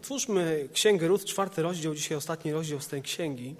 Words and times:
Otwórzmy 0.00 0.68
Księgę 0.72 1.08
Rut, 1.08 1.24
czwarty 1.24 1.62
rozdział, 1.62 1.94
dzisiaj 1.94 2.18
ostatni 2.18 2.52
rozdział 2.52 2.80
z 2.80 2.88
tej 2.88 3.02
księgi. 3.02 3.54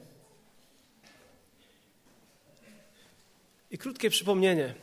I 3.70 3.78
krótkie 3.78 4.10
przypomnienie. 4.10 4.74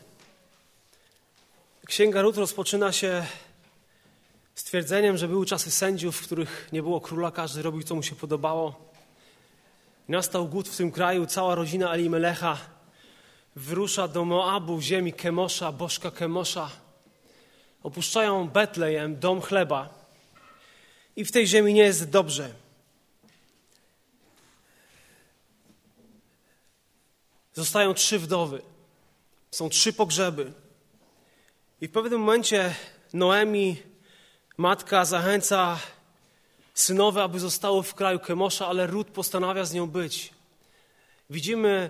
Księga 1.85 2.21
Rut 2.21 2.37
rozpoczyna 2.37 2.91
się 2.91 3.25
stwierdzeniem, 4.55 5.17
że 5.17 5.27
były 5.27 5.45
czasy 5.45 5.71
sędziów, 5.71 6.17
w 6.17 6.25
których 6.25 6.69
nie 6.71 6.83
było 6.83 7.01
króla, 7.01 7.31
każdy 7.31 7.61
robił, 7.61 7.83
co 7.83 7.95
mu 7.95 8.03
się 8.03 8.15
podobało. 8.15 8.91
Nastał 10.07 10.47
głód 10.47 10.69
w 10.69 10.77
tym 10.77 10.91
kraju, 10.91 11.25
cała 11.25 11.55
rodzina 11.55 11.93
Elimelecha 11.93 12.57
wyrusza 13.55 14.07
do 14.07 14.25
Moabu, 14.25 14.81
ziemi 14.81 15.13
Kemosza, 15.13 15.71
bożka 15.71 16.11
Kemosza. 16.11 16.69
Opuszczają 17.83 18.47
Betlejem, 18.47 19.19
dom 19.19 19.41
chleba. 19.41 19.96
I 21.17 21.25
w 21.25 21.31
tej 21.31 21.47
ziemi 21.47 21.73
nie 21.73 21.81
jest 21.81 22.09
dobrze. 22.09 22.53
Zostają 27.53 27.93
trzy 27.93 28.19
wdowy. 28.19 28.61
Są 29.51 29.69
trzy 29.69 29.93
pogrzeby. 29.93 30.51
I 31.81 31.87
w 31.87 31.91
pewnym 31.91 32.19
momencie 32.19 32.75
Noemi, 33.13 33.77
matka, 34.57 35.05
zachęca 35.05 35.79
synowe, 36.73 37.23
aby 37.23 37.39
zostało 37.39 37.83
w 37.83 37.93
kraju 37.93 38.19
Kemosza, 38.19 38.67
ale 38.67 38.87
Rut 38.87 39.07
postanawia 39.07 39.65
z 39.65 39.73
nią 39.73 39.87
być. 39.87 40.33
Widzimy 41.29 41.89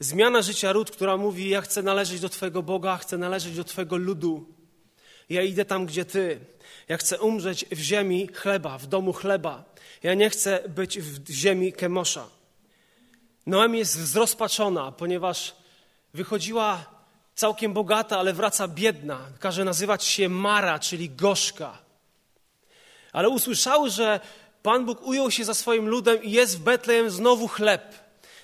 zmianę 0.00 0.42
życia 0.42 0.72
Rut, 0.72 0.90
która 0.90 1.16
mówi: 1.16 1.48
Ja 1.48 1.60
chcę 1.60 1.82
należeć 1.82 2.20
do 2.20 2.28
Twojego 2.28 2.62
Boga, 2.62 2.96
chcę 2.96 3.18
należeć 3.18 3.56
do 3.56 3.64
Twojego 3.64 3.96
ludu. 3.96 4.46
Ja 5.28 5.42
idę 5.42 5.64
tam, 5.64 5.86
gdzie 5.86 6.04
Ty. 6.04 6.40
Ja 6.88 6.96
chcę 6.96 7.20
umrzeć 7.20 7.64
w 7.70 7.78
ziemi 7.78 8.28
chleba, 8.34 8.78
w 8.78 8.86
domu 8.86 9.12
chleba. 9.12 9.64
Ja 10.02 10.14
nie 10.14 10.30
chcę 10.30 10.68
być 10.68 11.00
w 11.00 11.30
ziemi 11.30 11.72
Kemosza. 11.72 12.26
Noemi 13.46 13.78
jest 13.78 13.94
zrozpaczona, 13.94 14.92
ponieważ 14.92 15.56
wychodziła 16.14 16.84
całkiem 17.34 17.72
bogata, 17.72 18.18
ale 18.18 18.32
wraca 18.32 18.68
biedna. 18.68 19.18
Każe 19.38 19.64
nazywać 19.64 20.04
się 20.04 20.28
Mara, 20.28 20.78
czyli 20.78 21.10
gorzka. 21.10 21.78
Ale 23.12 23.28
usłyszały, 23.28 23.90
że 23.90 24.20
Pan 24.62 24.84
Bóg 24.84 25.06
ujął 25.06 25.30
się 25.30 25.44
za 25.44 25.54
swoim 25.54 25.88
ludem 25.88 26.22
i 26.22 26.30
jest 26.30 26.58
w 26.58 26.62
Betlejem 26.62 27.10
znowu 27.10 27.48
chleb. 27.48 27.94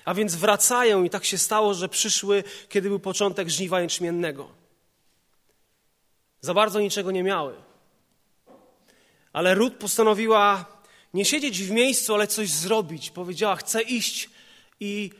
A 0.05 0.13
więc 0.13 0.35
wracają 0.35 1.03
i 1.03 1.09
tak 1.09 1.25
się 1.25 1.37
stało, 1.37 1.73
że 1.73 1.89
przyszły, 1.89 2.43
kiedy 2.69 2.89
był 2.89 2.99
początek 2.99 3.49
żniwa 3.49 3.81
jęczmiennego. 3.81 4.58
Za 6.41 6.53
bardzo 6.53 6.79
niczego 6.79 7.11
nie 7.11 7.23
miały. 7.23 7.55
Ale 9.33 9.55
Rut 9.55 9.73
postanowiła 9.75 10.65
nie 11.13 11.25
siedzieć 11.25 11.63
w 11.63 11.71
miejscu, 11.71 12.13
ale 12.13 12.27
coś 12.27 12.49
zrobić. 12.49 13.09
Powiedziała: 13.09 13.55
Chcę 13.55 13.81
iść 13.81 14.29
i 14.79 15.11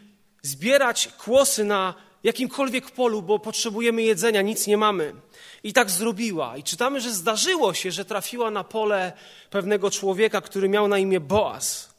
zbierać 0.42 1.10
kłosy 1.18 1.64
na 1.64 1.94
jakimkolwiek 2.24 2.92
polu, 2.92 3.22
bo 3.22 3.40
potrzebujemy 3.40 4.02
jedzenia, 4.02 4.42
nic 4.42 4.68
nie 4.68 4.78
mamy. 4.78 5.14
I 5.64 5.74
tak 5.74 5.92
zrobiła. 5.92 6.58
I 6.58 6.64
czytamy, 6.64 7.02
że 7.02 7.12
zdarzyło 7.12 7.74
się, 7.74 7.92
że 7.92 8.06
trafiła 8.06 8.52
na 8.52 8.64
pole 8.64 9.14
pewnego 9.50 9.92
człowieka, 9.92 10.42
który 10.42 10.70
miał 10.70 10.88
na 10.88 10.98
imię 10.98 11.20
Boaz. 11.20 11.94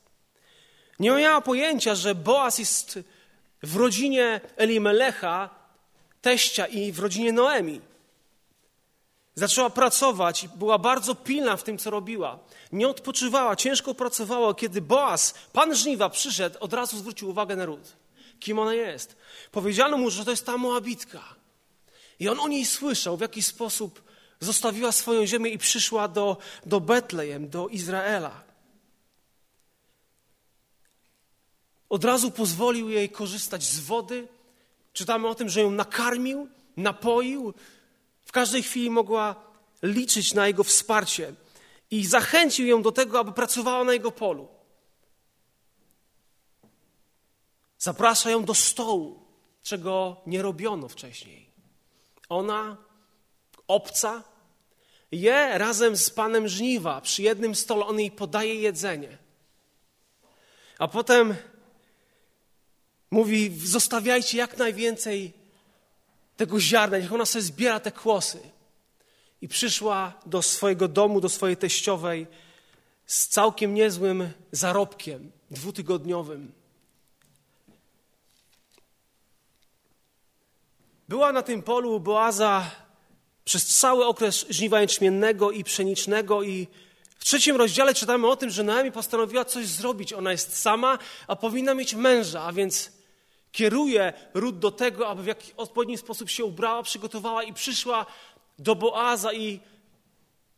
Nie 0.99 1.11
miała 1.11 1.41
pojęcia, 1.41 1.95
że 1.95 2.15
Boaz 2.15 2.59
jest 2.59 2.99
w 3.63 3.77
rodzinie 3.77 4.41
Elimelecha, 4.57 5.51
teścia 6.23 6.67
i 6.67 6.93
w 6.93 6.99
rodzinie 6.99 7.33
Noemi. 7.33 7.81
Zaczęła 9.41 9.71
pracować 9.71 10.49
była 10.57 10.79
bardzo 10.79 11.15
pilna 11.15 11.57
w 11.57 11.63
tym, 11.63 11.79
co 11.79 11.91
robiła. 11.91 12.39
Nie 12.73 12.89
odpoczywała, 12.89 13.57
ciężko 13.57 13.95
pracowała. 13.95 14.55
Kiedy 14.55 14.81
Boaz, 14.81 15.35
pan 15.53 15.75
żniwa, 15.75 16.11
przyszedł, 16.11 16.57
od 16.61 16.73
razu 16.73 16.99
zwrócił 16.99 17.29
uwagę 17.29 17.57
na 17.57 17.65
ród. 17.65 17.97
Kim 18.41 18.59
ona 18.59 18.75
jest? 18.75 19.17
Powiedziano 19.53 19.97
mu, 19.97 20.11
że 20.11 20.25
to 20.25 20.31
jest 20.31 20.47
ta 20.47 20.57
Moabitka. 20.57 21.23
I 22.19 22.29
on 22.29 22.41
o 22.41 22.49
niej 22.49 22.67
słyszał, 22.67 23.17
w 23.17 23.21
jaki 23.21 23.43
sposób 23.43 24.03
zostawiła 24.41 24.93
swoją 24.93 25.27
ziemię 25.27 25.51
i 25.51 25.59
przyszła 25.59 26.09
do, 26.09 26.37
do 26.67 26.81
Betlejem, 26.81 27.49
do 27.49 27.69
Izraela. 27.69 28.43
Od 31.89 32.05
razu 32.05 32.31
pozwolił 32.31 32.91
jej 32.91 33.09
korzystać 33.09 33.63
z 33.63 33.81
wody. 33.81 34.29
Czytamy 34.93 35.29
o 35.29 35.35
tym, 35.35 35.49
że 35.49 35.61
ją 35.61 35.71
nakarmił, 35.71 36.49
napoił. 36.77 37.55
W 38.31 38.33
każdej 38.33 38.63
chwili 38.63 38.91
mogła 38.91 39.35
liczyć 39.83 40.35
na 40.35 40.47
jego 40.47 40.65
wsparcie 40.65 41.35
i 41.91 42.07
zachęcił 42.07 42.67
ją 42.67 42.83
do 42.83 42.93
tego, 42.93 43.19
aby 43.19 43.33
pracowała 43.33 43.85
na 43.85 43.93
jego 43.93 44.13
polu. 44.13 44.49
Zaprasza 47.79 48.31
ją 48.31 48.45
do 48.45 48.55
stołu, 48.55 49.27
czego 49.63 50.17
nie 50.27 50.43
robiono 50.43 50.89
wcześniej. 50.89 51.51
Ona, 52.29 52.77
obca, 53.69 54.25
je 55.13 55.59
razem 55.59 55.97
z 55.97 56.11
panem 56.11 56.49
żniwa 56.49 57.01
przy 57.01 57.23
jednym 57.23 57.55
stole. 57.55 57.87
On 57.87 58.01
jej 58.01 58.11
podaje 58.11 58.55
jedzenie. 58.55 59.19
A 60.79 60.89
potem 60.89 61.35
mówi: 63.11 63.59
Zostawiajcie 63.67 64.39
jak 64.39 64.59
najwięcej 64.59 65.40
tego 66.41 66.61
ziarna, 66.61 66.99
niech 66.99 67.13
ona 67.13 67.27
sobie 67.27 67.43
zbiera 67.43 67.81
te 67.81 67.93
kłosy. 67.93 68.41
I 69.41 69.49
przyszła 69.49 70.13
do 70.27 70.43
swojego 70.43 70.89
domu, 70.89 71.21
do 71.21 71.29
swojej 71.29 71.57
teściowej 71.57 72.27
z 73.07 73.29
całkiem 73.29 73.75
niezłym 73.75 74.33
zarobkiem 74.53 75.33
dwutygodniowym. 75.51 76.53
Była 81.09 81.33
na 81.33 81.43
tym 81.43 81.63
polu 81.63 82.01
Boaza 82.01 82.71
przez 83.45 83.67
cały 83.67 84.07
okres 84.07 84.47
żniwa 84.51 84.81
jęczmiennego 84.81 85.51
i 85.51 85.65
pszenicznego 85.65 86.43
i 86.43 86.67
w 87.19 87.25
trzecim 87.25 87.57
rozdziale 87.57 87.95
czytamy 87.95 88.27
o 88.27 88.37
tym, 88.37 88.51
że 88.51 88.63
Naomi 88.63 88.93
postanowiła 88.93 89.45
coś 89.45 89.67
zrobić. 89.67 90.13
Ona 90.13 90.33
jest 90.33 90.57
sama, 90.57 90.99
a 91.27 91.37
powinna 91.37 91.75
mieć 91.75 91.95
męża, 91.95 92.43
a 92.43 92.53
więc 92.53 93.00
kieruje 93.53 94.13
Rut 94.35 94.59
do 94.59 94.71
tego, 94.71 95.09
aby 95.09 95.23
w 95.23 95.27
jakiś 95.27 95.51
odpowiedni 95.51 95.99
sposób 95.99 96.31
się 96.31 96.45
ubrała, 96.45 96.83
przygotowała 96.83 97.43
i 97.43 97.55
przyszła 97.55 98.07
do 98.59 98.75
Boaza 98.75 99.33
i 99.33 99.61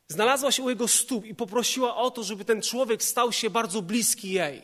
znalazła 0.08 0.52
się 0.52 0.62
u 0.62 0.70
jego 0.70 0.88
stóp 0.88 1.24
i 1.24 1.34
poprosiła 1.34 1.96
o 1.96 2.10
to, 2.10 2.22
żeby 2.22 2.44
ten 2.44 2.62
człowiek 2.62 3.02
stał 3.02 3.32
się 3.32 3.50
bardzo 3.50 3.82
bliski 3.82 4.32
jej. 4.32 4.62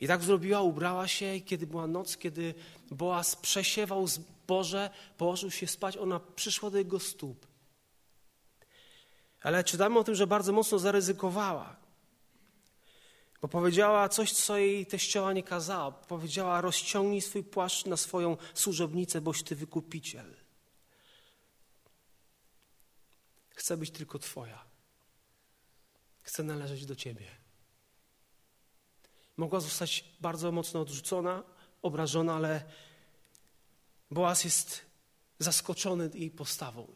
I 0.00 0.06
tak 0.06 0.22
zrobiła, 0.22 0.60
ubrała 0.60 1.08
się 1.08 1.34
i 1.34 1.42
kiedy 1.42 1.66
była 1.66 1.86
noc, 1.86 2.16
kiedy 2.16 2.54
Boaz 2.90 3.36
przesiewał 3.36 4.06
zboże, 4.06 4.90
położył 5.18 5.50
się 5.50 5.66
spać, 5.66 5.96
ona 5.96 6.20
przyszła 6.20 6.70
do 6.70 6.78
jego 6.78 7.00
stóp. 7.00 7.46
Ale 9.42 9.64
czytamy 9.64 9.98
o 9.98 10.04
tym, 10.04 10.14
że 10.14 10.26
bardzo 10.26 10.52
mocno 10.52 10.78
zaryzykowała. 10.78 11.85
Bo 13.42 13.48
powiedziała 13.48 14.08
coś, 14.08 14.32
co 14.32 14.58
jej 14.58 14.86
teściowa 14.86 15.32
nie 15.32 15.42
kazała. 15.42 15.92
Powiedziała, 15.92 16.60
rozciągnij 16.60 17.20
swój 17.20 17.44
płaszcz 17.44 17.86
na 17.86 17.96
swoją 17.96 18.36
służebnicę, 18.54 19.20
boś 19.20 19.42
ty 19.42 19.56
wykupiciel. 19.56 20.34
Chcę 23.50 23.76
być 23.76 23.90
tylko 23.90 24.18
twoja. 24.18 24.64
Chcę 26.22 26.42
należeć 26.42 26.86
do 26.86 26.96
ciebie. 26.96 27.26
Mogła 29.36 29.60
zostać 29.60 30.04
bardzo 30.20 30.52
mocno 30.52 30.80
odrzucona, 30.80 31.42
obrażona, 31.82 32.34
ale 32.34 32.64
Boaz 34.10 34.44
jest 34.44 34.80
zaskoczony 35.38 36.10
jej 36.14 36.30
postawą. 36.30 36.86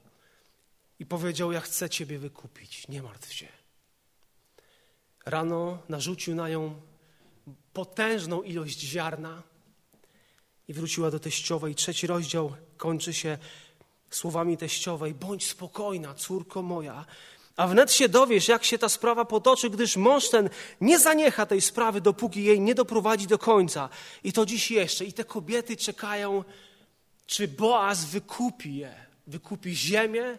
I 0.99 1.07
powiedział: 1.07 1.53
Ja 1.53 1.61
chcę 1.61 1.91
ciebie 1.91 2.19
wykupić, 2.19 2.89
nie 2.89 3.03
martw 3.03 3.33
się. 3.33 3.60
Rano 5.27 5.79
narzucił 5.89 6.35
na 6.35 6.49
nią 6.49 6.81
potężną 7.73 8.43
ilość 8.43 8.81
ziarna 8.81 9.43
i 10.69 10.73
wróciła 10.73 11.11
do 11.11 11.21
teściowej. 11.21 11.75
Trzeci 11.75 12.07
rozdział 12.07 12.53
kończy 12.77 13.15
się 13.15 13.39
słowami 14.11 14.57
teściowej: 14.57 15.15
Bądź 15.15 15.47
spokojna, 15.47 16.15
córko 16.15 16.63
moja, 16.63 17.05
a 17.57 17.67
wnet 17.67 17.93
się 17.93 18.09
dowiesz, 18.09 18.49
jak 18.49 18.65
się 18.65 18.79
ta 18.79 18.89
sprawa 18.89 19.25
potoczy, 19.25 19.71
gdyż 19.71 19.97
mąż 19.97 20.29
ten 20.29 20.51
nie 20.81 20.99
zaniecha 20.99 21.47
tej 21.47 21.61
sprawy, 21.61 22.01
dopóki 22.01 22.45
jej 22.45 22.61
nie 22.61 22.75
doprowadzi 22.75 23.27
do 23.27 23.39
końca. 23.39 23.89
I 24.25 24.33
to 24.33 24.47
dziś 24.47 24.71
jeszcze. 24.71 25.05
I 25.05 25.13
te 25.13 25.25
kobiety 25.25 25.77
czekają, 25.77 26.45
czy 27.27 27.49
Boaz 27.49 28.05
wykupi 28.05 28.77
je, 28.77 28.95
wykupi 29.27 29.77
ziemię, 29.77 30.39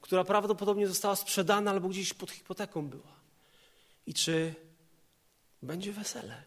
która 0.00 0.24
prawdopodobnie 0.24 0.88
została 0.88 1.16
sprzedana 1.16 1.70
albo 1.70 1.88
gdzieś 1.88 2.14
pod 2.14 2.30
hipoteką 2.30 2.88
była 2.88 3.15
i 4.06 4.14
czy 4.14 4.54
będzie 5.62 5.92
wesele. 5.92 6.42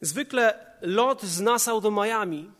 Zwykle 0.00 0.66
lot 0.80 1.22
z 1.22 1.40
Nassau 1.40 1.80
do 1.80 1.90
Miami 1.90 2.50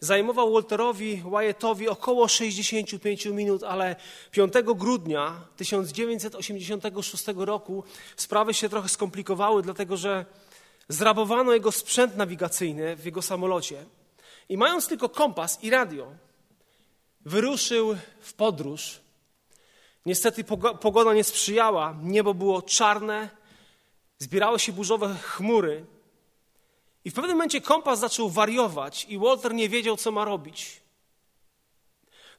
zajmował 0.00 0.52
Walterowi 0.52 1.22
Wyattowi 1.30 1.88
około 1.88 2.28
65 2.28 3.26
minut, 3.26 3.62
ale 3.62 3.96
5 4.30 4.52
grudnia 4.74 5.40
1986 5.56 7.24
roku 7.36 7.84
sprawy 8.16 8.54
się 8.54 8.68
trochę 8.68 8.88
skomplikowały, 8.88 9.62
dlatego 9.62 9.96
że 9.96 10.26
zrabowano 10.88 11.52
jego 11.52 11.72
sprzęt 11.72 12.16
nawigacyjny 12.16 12.96
w 12.96 13.04
jego 13.04 13.22
samolocie. 13.22 13.84
I 14.48 14.56
mając 14.56 14.88
tylko 14.88 15.08
kompas 15.08 15.64
i 15.64 15.70
radio, 15.70 16.12
wyruszył 17.20 17.96
w 18.20 18.32
podróż. 18.32 19.00
Niestety 20.08 20.44
pogoda 20.80 21.14
nie 21.14 21.24
sprzyjała, 21.24 21.96
niebo 22.02 22.34
było 22.34 22.62
czarne, 22.62 23.28
zbierały 24.18 24.58
się 24.58 24.72
burzowe 24.72 25.14
chmury. 25.22 25.86
I 27.04 27.10
w 27.10 27.14
pewnym 27.14 27.32
momencie 27.32 27.60
kompas 27.60 27.98
zaczął 27.98 28.30
wariować 28.30 29.06
i 29.08 29.18
Walter 29.18 29.54
nie 29.54 29.68
wiedział, 29.68 29.96
co 29.96 30.10
ma 30.12 30.24
robić. 30.24 30.80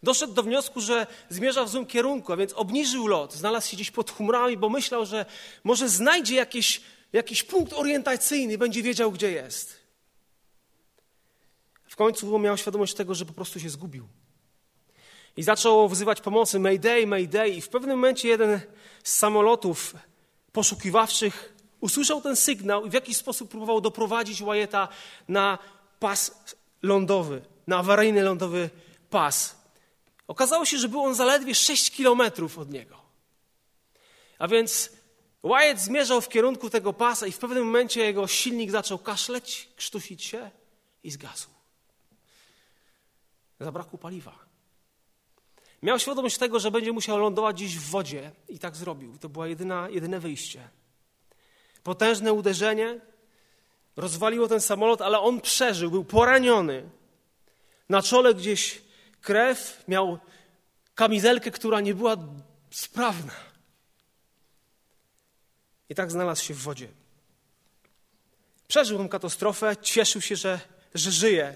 Doszedł 0.04 0.34
do 0.34 0.44
wniosku, 0.44 0.82
że 0.82 1.08
zmierza 1.30 1.66
w 1.66 1.70
złym 1.70 1.86
kierunku, 1.86 2.34
a 2.34 2.38
więc 2.38 2.54
obniżył 2.54 3.08
lot, 3.08 3.34
znalazł 3.34 3.70
się 3.70 3.78
gdzieś 3.78 3.92
pod 3.92 4.12
chmurami, 4.12 4.58
bo 4.58 4.70
myślał, 4.70 5.06
że 5.06 5.26
może 5.64 5.90
znajdzie 5.90 6.36
jakieś, 6.36 6.82
jakiś 7.14 7.44
punkt 7.44 7.74
orientacyjny 7.74 8.58
będzie 8.58 8.84
wiedział, 8.84 9.12
gdzie 9.12 9.32
jest. 9.32 9.80
W 11.86 11.96
końcu 11.96 12.40
miał 12.40 12.58
świadomość 12.58 12.94
tego, 12.94 13.16
że 13.16 13.26
po 13.26 13.34
prostu 13.34 13.60
się 13.60 13.70
zgubił. 13.70 14.08
I 15.40 15.44
zaczął 15.44 15.90
wzywać 15.90 16.22
pomocy, 16.22 16.60
Mayday, 16.60 17.08
Mayday. 17.08 17.50
I 17.50 17.62
w 17.62 17.70
pewnym 17.70 17.98
momencie 17.98 18.28
jeden 18.28 18.60
z 19.04 19.16
samolotów 19.16 19.94
poszukiwawczych 20.52 21.54
usłyszał 21.80 22.22
ten 22.22 22.36
sygnał 22.36 22.86
i 22.86 22.90
w 22.90 22.94
jakiś 22.94 23.18
sposób 23.18 23.50
próbował 23.52 23.82
doprowadzić 23.82 24.44
Wyatta 24.44 24.88
na 25.28 25.58
pas 26.00 26.46
lądowy, 26.82 27.42
na 27.68 27.78
awaryjny 27.78 28.24
lądowy 28.24 28.70
pas. 29.10 29.56
Okazało 30.28 30.66
się, 30.66 30.78
że 30.78 30.90
był 30.90 31.04
on 31.04 31.16
zaledwie 31.16 31.56
6 31.56 31.92
kilometrów 31.92 32.58
od 32.58 32.72
niego. 32.72 33.02
A 34.40 34.48
więc 34.48 34.90
Wyatt 35.44 35.80
zmierzał 35.80 36.22
w 36.22 36.30
kierunku 36.30 36.70
tego 36.70 36.94
pasa 36.94 37.28
i 37.28 37.32
w 37.32 37.38
pewnym 37.38 37.66
momencie 37.66 38.02
jego 38.02 38.28
silnik 38.28 38.72
zaczął 38.72 38.98
kaszleć, 38.98 39.70
krztusić 39.76 40.24
się 40.24 40.52
i 41.04 41.12
zgasł. 41.12 41.50
Zabrakło 43.60 44.00
paliwa. 44.00 44.49
Miał 45.82 46.00
świadomość 46.00 46.38
tego, 46.38 46.60
że 46.60 46.72
będzie 46.72 46.92
musiał 46.92 47.18
lądować 47.18 47.56
gdzieś 47.56 47.78
w 47.78 47.90
wodzie 47.90 48.32
i 48.50 48.60
tak 48.60 48.76
zrobił. 48.76 49.18
To 49.18 49.30
było 49.30 49.46
jedyna, 49.46 49.90
jedyne 49.90 50.20
wyjście. 50.20 50.70
Potężne 51.84 52.34
uderzenie 52.34 53.00
rozwaliło 53.96 54.48
ten 54.48 54.62
samolot, 54.62 55.02
ale 55.02 55.20
on 55.20 55.42
przeżył, 55.42 55.92
był 55.92 56.04
poraniony. 56.04 56.90
Na 57.90 58.02
czole 58.02 58.34
gdzieś 58.34 58.82
krew, 59.22 59.84
miał 59.88 60.20
kamizelkę, 60.96 61.52
która 61.52 61.82
nie 61.82 61.96
była 61.96 62.18
sprawna. 62.72 63.34
I 65.90 65.96
tak 65.96 66.12
znalazł 66.12 66.44
się 66.44 66.54
w 66.54 66.62
wodzie. 66.62 66.88
Przeżył 68.68 68.98
tę 68.98 69.10
katastrofę, 69.10 69.78
cieszył 69.82 70.22
się, 70.22 70.36
że, 70.36 70.60
że 70.94 71.12
żyje. 71.12 71.56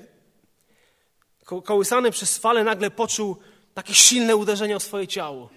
Ko 1.46 1.62
kołysany 1.62 2.12
przez 2.12 2.38
fale 2.38 2.64
nagle 2.64 2.92
poczuł 2.92 3.38
takie 3.74 3.94
silne 3.94 4.36
uderzenie 4.36 4.76
o 4.76 4.80
swoje 4.80 5.08
ciało. 5.08 5.50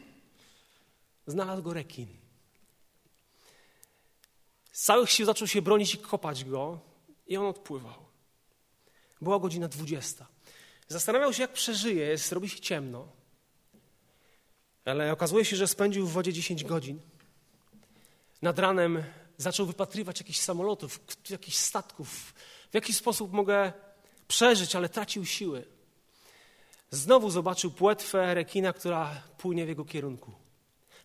Znalazł 1.27 1.63
go 1.63 1.73
rekin. 1.73 2.07
Z 4.73 4.85
całych 4.85 5.11
sił 5.11 5.27
zaczął 5.27 5.49
się 5.49 5.63
bronić 5.63 5.95
i 5.95 5.99
kopać 5.99 6.45
go 6.45 6.81
i 7.27 7.37
on 7.37 7.47
odpływał. 7.47 8.07
Była 9.21 9.39
godzina 9.39 9.69
dwudziesta. 9.69 10.27
Zastanawiał 10.89 11.33
się, 11.33 11.43
jak 11.43 11.53
przeżyje, 11.53 12.07
jest, 12.07 12.33
robi 12.33 12.49
się 12.49 12.61
ciemno. 12.61 13.09
Ale 14.85 15.13
okazuje 15.13 15.45
się, 15.45 15.57
że 15.57 15.69
spędził 15.69 16.07
w 16.07 16.13
wodzie 16.13 16.33
10 16.33 16.65
godzin. 16.65 17.01
Nad 18.43 18.59
ranem 18.59 19.05
zaczął 19.37 19.67
wypatrywać 19.67 20.21
jakichś 20.21 20.39
samolotów, 20.39 21.01
jakichś 21.31 21.57
statków. 21.57 22.35
W 22.71 22.75
jaki 22.75 22.93
sposób 22.93 23.33
mogę 23.33 23.73
przeżyć, 24.29 24.77
ale 24.77 24.89
tracił 24.89 25.27
siły. 25.27 25.76
Znowu 26.91 27.31
zobaczył 27.31 27.71
płetwę 27.71 28.35
rekina, 28.35 28.73
która 28.73 29.23
płynie 29.39 29.65
w 29.65 29.69
jego 29.69 29.85
kierunku. 29.85 30.33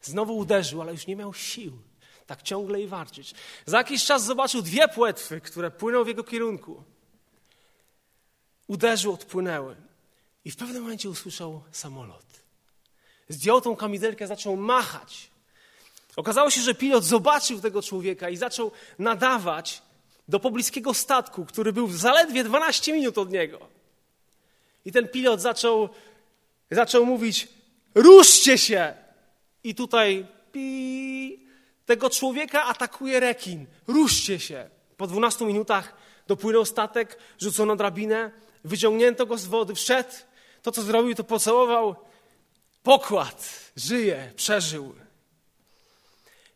Znowu 0.01 0.37
uderzył, 0.37 0.81
ale 0.81 0.91
już 0.91 1.07
nie 1.07 1.15
miał 1.15 1.33
sił. 1.33 1.77
Tak 2.25 2.41
ciągle 2.41 2.81
i 2.81 2.87
warczyć. 2.87 3.33
Za 3.65 3.77
jakiś 3.77 4.05
czas 4.05 4.23
zobaczył 4.23 4.61
dwie 4.61 4.87
płetwy, 4.87 5.41
które 5.41 5.71
płyną 5.71 6.03
w 6.03 6.07
jego 6.07 6.23
kierunku. 6.23 6.83
Uderzył, 8.67 9.13
odpłynęły. 9.13 9.75
I 10.45 10.51
w 10.51 10.57
pewnym 10.57 10.81
momencie 10.81 11.09
usłyszał 11.09 11.63
samolot. 11.71 12.25
Zdjął 13.29 13.61
tą 13.61 13.75
kamizelkę, 13.75 14.27
zaczął 14.27 14.57
machać. 14.57 15.31
Okazało 16.15 16.49
się, 16.49 16.61
że 16.61 16.75
pilot 16.75 17.03
zobaczył 17.03 17.61
tego 17.61 17.81
człowieka 17.81 18.29
i 18.29 18.37
zaczął 18.37 18.71
nadawać 18.99 19.81
do 20.27 20.39
pobliskiego 20.39 20.93
statku, 20.93 21.45
który 21.45 21.73
był 21.73 21.91
zaledwie 21.91 22.43
12 22.43 22.93
minut 22.93 23.17
od 23.17 23.31
niego. 23.31 23.80
I 24.85 24.91
ten 24.91 25.07
pilot 25.07 25.41
zaczął, 25.41 25.89
zaczął 26.71 27.05
mówić: 27.05 27.47
Ruszcie 27.95 28.57
się! 28.57 28.93
I 29.63 29.75
tutaj 29.75 30.25
pi, 30.51 31.39
tego 31.85 32.09
człowieka 32.09 32.63
atakuje 32.63 33.19
rekin. 33.19 33.65
Ruszcie 33.87 34.39
się! 34.39 34.69
Po 34.97 35.07
12 35.07 35.45
minutach 35.45 35.93
dopłynął 36.27 36.65
statek, 36.65 37.17
rzucono 37.39 37.75
drabinę, 37.75 38.31
wyciągnięto 38.63 39.25
go 39.25 39.37
z 39.37 39.45
wody, 39.45 39.75
wszedł. 39.75 40.09
To, 40.61 40.71
co 40.71 40.81
zrobił, 40.81 41.15
to 41.15 41.23
pocałował. 41.23 41.95
Pokład, 42.83 43.71
żyje, 43.75 44.33
przeżył. 44.35 44.95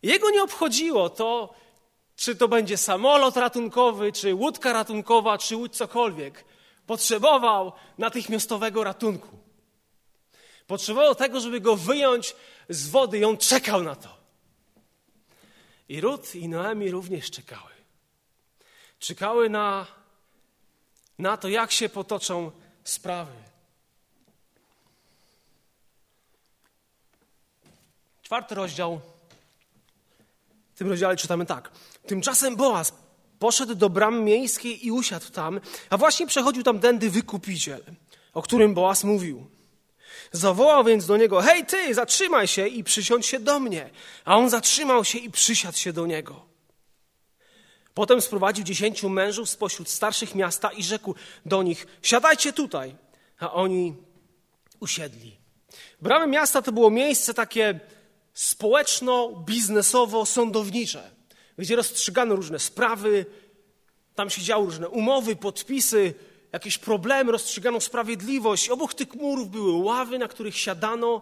Jego 0.04 0.30
nie 0.30 0.44
obchodziło 0.44 1.10
to, 1.10 1.54
czy 2.16 2.36
to 2.36 2.48
będzie 2.48 2.78
samolot 2.78 3.38
ratunkowy, 3.38 4.12
czy 4.12 4.34
łódka 4.34 4.74
ratunkowa, 4.74 5.38
czy 5.38 5.56
łódź 5.56 5.76
cokolwiek. 5.76 6.46
Potrzebował 6.88 7.72
natychmiastowego 7.98 8.84
ratunku. 8.84 9.40
Potrzebował 10.68 11.16
tego, 11.16 11.40
żeby 11.40 11.62
go 11.62 11.76
wyjąć 11.76 12.36
z 12.70 12.90
wody 12.90 13.20
i 13.20 13.26
on 13.26 13.38
czekał 13.38 13.84
na 13.84 13.96
to. 13.96 14.18
I 15.90 16.02
Rut 16.02 16.36
i 16.36 16.48
Noemi 16.48 16.92
również 16.92 17.32
czekały. 17.32 17.72
Czekały 19.00 19.50
na, 19.50 19.88
na 21.20 21.38
to, 21.38 21.50
jak 21.50 21.72
się 21.72 21.90
potoczą 21.90 22.52
sprawy. 22.84 23.36
Czwarty 28.22 28.56
rozdział. 28.56 29.02
W 30.76 30.78
tym 30.78 30.90
rozdziale 30.90 31.18
czytamy 31.18 31.46
tak. 31.46 31.72
Tymczasem 32.08 32.56
Boaz 32.56 32.94
poszedł 33.40 33.76
do 33.76 33.90
bram 33.90 34.24
miejskiej 34.24 34.88
i 34.88 34.92
usiadł 34.92 35.30
tam, 35.30 35.60
a 35.90 35.98
właśnie 35.98 36.28
przechodził 36.28 36.64
tam 36.64 36.80
dędy 36.80 37.10
wykupiciel, 37.10 37.84
o 38.34 38.42
którym 38.42 38.74
Boaz 38.74 39.04
mówił. 39.04 39.48
Zawołał 40.32 40.84
więc 40.84 41.06
do 41.06 41.18
niego, 41.18 41.42
hej 41.42 41.66
ty, 41.66 41.94
zatrzymaj 41.94 42.48
się 42.48 42.68
i 42.68 42.84
przysiądź 42.84 43.26
się 43.26 43.40
do 43.40 43.60
mnie. 43.60 43.90
A 44.26 44.38
on 44.38 44.50
zatrzymał 44.50 45.06
się 45.06 45.18
i 45.18 45.32
przysiadł 45.32 45.78
się 45.78 45.94
do 45.94 46.06
niego. 46.06 46.46
Potem 47.94 48.22
sprowadził 48.22 48.64
dziesięciu 48.64 49.10
mężów 49.10 49.50
spośród 49.50 49.90
starszych 49.90 50.36
miasta 50.36 50.72
i 50.72 50.84
rzekł 50.84 51.16
do 51.46 51.64
nich, 51.64 51.88
siadajcie 52.02 52.54
tutaj. 52.54 52.96
A 53.40 53.54
oni 53.54 53.96
usiedli. 54.80 55.38
Bramy 56.02 56.28
miasta 56.28 56.62
to 56.62 56.72
było 56.72 56.90
miejsce 56.90 57.34
takie 57.34 57.80
społeczno-biznesowo-sądownicze 58.34 61.15
gdzie 61.58 61.76
rozstrzygano 61.76 62.36
różne 62.36 62.60
sprawy, 62.60 63.26
tam 64.16 64.30
się 64.30 64.42
działy 64.42 64.66
różne 64.66 64.90
umowy, 64.90 65.36
podpisy, 65.36 66.14
jakieś 66.52 66.78
problemy, 66.78 67.32
rozstrzygano 67.32 67.82
sprawiedliwość. 67.82 68.70
Obok 68.70 68.94
tych 68.94 69.14
murów 69.14 69.50
były 69.50 69.72
ławy, 69.72 70.20
na 70.20 70.28
których 70.28 70.58
siadano 70.58 71.22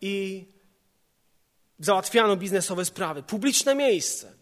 i 0.00 0.44
załatwiano 1.78 2.36
biznesowe 2.36 2.84
sprawy. 2.84 3.22
Publiczne 3.22 3.74
miejsce. 3.74 4.32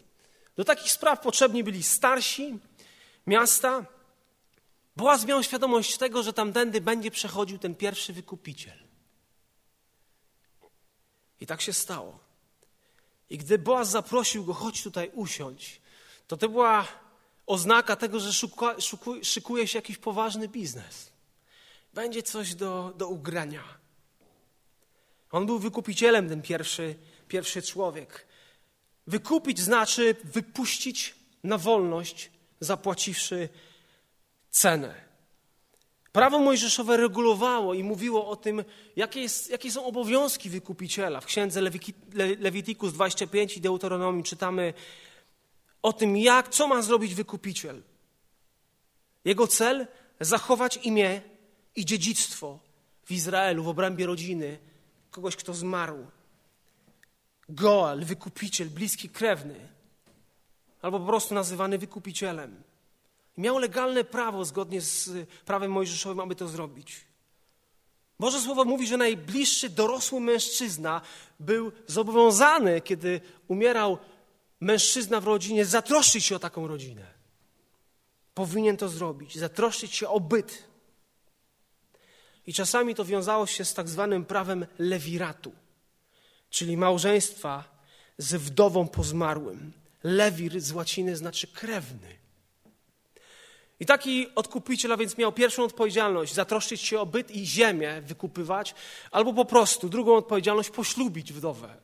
Do 0.57 0.65
takich 0.65 0.93
spraw 0.93 1.21
potrzebni 1.21 1.65
byli 1.65 1.83
starsi 1.83 2.59
miasta. 3.27 3.87
Boaz 4.97 5.27
miał 5.27 5.43
świadomość 5.43 5.97
tego, 5.97 6.23
że 6.23 6.33
tamtędy 6.33 6.81
będzie 6.81 7.11
przechodził 7.11 7.59
ten 7.59 7.75
pierwszy 7.75 8.13
wykupiciel. 8.13 8.79
I 11.41 11.47
tak 11.47 11.61
się 11.61 11.73
stało. 11.73 12.26
I 13.31 13.39
gdy 13.39 13.59
Boaz 13.59 13.91
zaprosił 13.91 14.45
go, 14.45 14.55
chodź 14.55 14.83
tutaj 14.83 15.11
usiądź, 15.15 15.81
to 16.29 16.37
to 16.37 16.49
była 16.49 16.87
oznaka 17.47 17.97
tego, 17.97 18.21
że 18.21 18.33
szuka, 18.33 18.77
szykuje 19.23 19.69
się 19.69 19.79
jakiś 19.79 19.99
poważny 19.99 20.49
biznes. 20.49 21.11
Będzie 21.95 22.23
coś 22.23 22.55
do, 22.55 22.95
do 22.97 23.09
ugrania. 23.09 23.65
On 25.31 25.47
był 25.47 25.59
wykupicielem, 25.59 26.29
ten 26.29 26.43
pierwszy, 26.43 26.95
pierwszy 27.29 27.63
człowiek. 27.63 28.27
Wykupić 29.07 29.61
znaczy 29.61 30.17
wypuścić 30.25 31.15
na 31.45 31.59
wolność, 31.59 32.31
zapłaciwszy 32.61 33.49
cenę. 34.51 35.06
Prawo 36.17 36.39
mojżeszowe 36.39 36.97
regulowało 36.97 37.75
i 37.75 37.85
mówiło 37.85 38.29
o 38.29 38.37
tym, 38.37 38.65
jakie, 38.97 39.21
jest, 39.21 39.51
jakie 39.51 39.71
są 39.71 39.85
obowiązki 39.85 40.51
wykupiciela. 40.51 41.21
W 41.21 41.27
księdze 41.27 41.61
Lewitikus 42.39 42.93
25 42.93 43.57
i 43.57 43.61
Deuteronomii 43.61 44.25
czytamy 44.25 44.75
o 45.83 45.93
tym, 45.93 46.17
jak, 46.17 46.49
co 46.49 46.69
ma 46.69 46.83
zrobić 46.83 47.15
wykupiciel. 47.15 47.83
Jego 49.25 49.47
cel 49.47 49.87
zachować 50.21 50.77
imię 50.77 51.21
i 51.77 51.85
dziedzictwo 51.85 52.59
w 53.05 53.11
Izraelu, 53.11 53.65
w 53.65 53.69
obrębie 53.69 54.07
rodziny, 54.07 54.59
kogoś, 55.11 55.37
kto 55.37 55.55
zmarł. 55.55 56.07
Goal, 57.49 58.05
wykupiciel, 58.05 58.71
bliski 58.71 59.09
krewny, 59.09 59.69
albo 60.83 61.01
po 61.01 61.07
prostu 61.07 61.35
nazywany 61.35 61.79
wykupicielem. 61.79 62.63
Miał 63.37 63.59
legalne 63.59 64.05
prawo, 64.05 64.45
zgodnie 64.45 64.81
z 64.81 65.11
prawem 65.45 65.73
mojżeszowym, 65.73 66.21
aby 66.21 66.35
to 66.35 66.49
zrobić. 66.49 67.05
Boże 68.21 68.41
Słowo 68.41 68.65
mówi, 68.65 68.87
że 68.87 68.97
najbliższy 68.97 69.69
dorosły 69.69 70.21
mężczyzna 70.21 71.01
był 71.41 71.73
zobowiązany, 71.87 72.81
kiedy 72.81 73.21
umierał 73.49 73.99
mężczyzna 74.61 75.21
w 75.21 75.25
rodzinie, 75.25 75.65
zatroszczyć 75.65 76.25
się 76.25 76.37
o 76.37 76.39
taką 76.39 76.67
rodzinę. 76.67 77.07
Powinien 78.35 78.77
to 78.77 78.89
zrobić, 78.89 79.39
zatroszczyć 79.39 79.95
się 79.95 80.09
o 80.09 80.21
byt. 80.21 80.63
I 82.47 82.55
czasami 82.55 82.95
to 82.95 83.05
wiązało 83.05 83.47
się 83.47 83.65
z 83.65 83.75
tak 83.75 83.89
zwanym 83.89 84.25
prawem 84.25 84.67
lewiratu, 84.79 85.53
czyli 86.51 86.77
małżeństwa 86.77 87.65
z 88.19 88.35
wdową 88.35 88.89
po 88.89 89.05
zmarłym. 89.05 89.73
Lewir 90.03 90.61
z 90.61 90.73
łaciny 90.73 91.17
znaczy 91.17 91.47
krewny. 91.47 92.26
I 93.81 93.87
taki 93.87 94.35
odkupiciel, 94.35 94.93
a 94.93 94.97
więc 94.97 95.19
miał 95.19 95.33
pierwszą 95.33 95.65
odpowiedzialność 95.65 96.35
zatroszczyć 96.35 96.81
się 96.81 97.01
o 97.01 97.07
byt 97.07 97.31
i 97.31 97.47
ziemię 97.47 98.03
wykupywać, 98.03 98.75
albo 99.11 99.33
po 99.33 99.45
prostu 99.45 99.89
drugą 99.89 100.17
odpowiedzialność 100.17 100.71
poślubić 100.71 101.33
wdowę. 101.33 101.77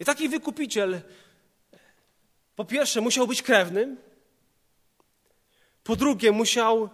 I 0.00 0.04
taki 0.04 0.28
wykupiciel 0.28 1.00
po 2.56 2.64
pierwsze 2.64 3.00
musiał 3.00 3.26
być 3.26 3.42
krewnym, 3.42 3.96
po 5.84 5.96
drugie 5.96 6.32
musiał 6.32 6.90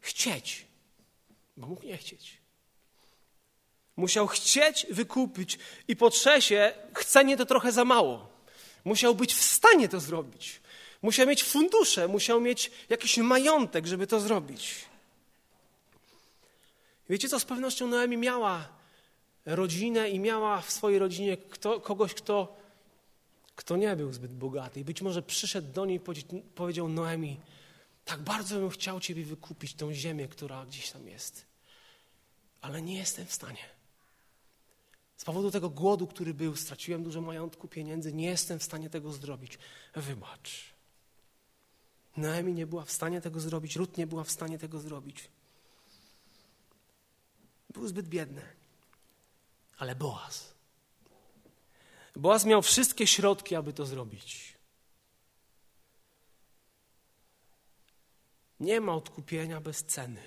chcieć, 0.00 0.66
bo 1.56 1.66
mógł 1.66 1.86
nie 1.86 1.96
chcieć. 1.96 2.42
Musiał 3.96 4.26
chcieć 4.26 4.86
wykupić 4.90 5.58
i 5.88 5.96
po 5.96 6.10
trzecie, 6.10 6.74
chcenie 6.94 7.36
to 7.36 7.46
trochę 7.46 7.72
za 7.72 7.84
mało. 7.84 8.28
Musiał 8.84 9.14
być 9.14 9.34
w 9.34 9.42
stanie 9.42 9.88
to 9.88 10.00
zrobić. 10.00 10.61
Musiał 11.02 11.26
mieć 11.26 11.44
fundusze, 11.44 12.08
musiał 12.08 12.40
mieć 12.40 12.70
jakiś 12.88 13.18
majątek, 13.18 13.86
żeby 13.86 14.06
to 14.06 14.20
zrobić. 14.20 14.84
Wiecie 17.08 17.28
co, 17.28 17.40
z 17.40 17.44
pewnością 17.44 17.86
Noemi 17.86 18.16
miała 18.16 18.68
rodzinę 19.46 20.10
i 20.10 20.18
miała 20.18 20.60
w 20.60 20.72
swojej 20.72 20.98
rodzinie 20.98 21.36
kto, 21.36 21.80
kogoś, 21.80 22.14
kto, 22.14 22.56
kto 23.56 23.76
nie 23.76 23.96
był 23.96 24.12
zbyt 24.12 24.32
bogaty. 24.32 24.80
I 24.80 24.84
być 24.84 25.02
może 25.02 25.22
przyszedł 25.22 25.72
do 25.72 25.86
niej 25.86 25.96
i 25.96 26.40
powiedział 26.54 26.88
Noemi, 26.88 27.40
tak 28.04 28.20
bardzo 28.20 28.58
bym 28.58 28.70
chciał 28.70 29.00
Ciebie 29.00 29.24
wykupić, 29.24 29.74
tą 29.74 29.94
ziemię, 29.94 30.28
która 30.28 30.66
gdzieś 30.66 30.90
tam 30.90 31.08
jest. 31.08 31.46
Ale 32.60 32.82
nie 32.82 32.96
jestem 32.96 33.26
w 33.26 33.32
stanie. 33.32 33.64
Z 35.16 35.24
powodu 35.24 35.50
tego 35.50 35.70
głodu, 35.70 36.06
który 36.06 36.34
był, 36.34 36.56
straciłem 36.56 37.02
dużo 37.02 37.20
majątku, 37.20 37.68
pieniędzy, 37.68 38.12
nie 38.12 38.26
jestem 38.26 38.58
w 38.58 38.62
stanie 38.62 38.90
tego 38.90 39.12
zrobić. 39.12 39.58
Wybacz. 39.94 40.71
Noemi 42.16 42.52
nie 42.52 42.66
była 42.66 42.84
w 42.84 42.92
stanie 42.92 43.20
tego 43.20 43.40
zrobić, 43.40 43.76
Rut 43.76 43.96
nie 43.96 44.06
była 44.06 44.24
w 44.24 44.30
stanie 44.30 44.58
tego 44.58 44.80
zrobić. 44.80 45.28
Był 47.70 47.88
zbyt 47.88 48.08
biedny. 48.08 48.42
Ale 49.78 49.94
Boaz. 49.94 50.54
Boaz 52.16 52.44
miał 52.44 52.62
wszystkie 52.62 53.06
środki, 53.06 53.54
aby 53.54 53.72
to 53.72 53.86
zrobić. 53.86 54.54
Nie 58.60 58.80
ma 58.80 58.94
odkupienia 58.94 59.60
bez 59.60 59.84
ceny. 59.84 60.22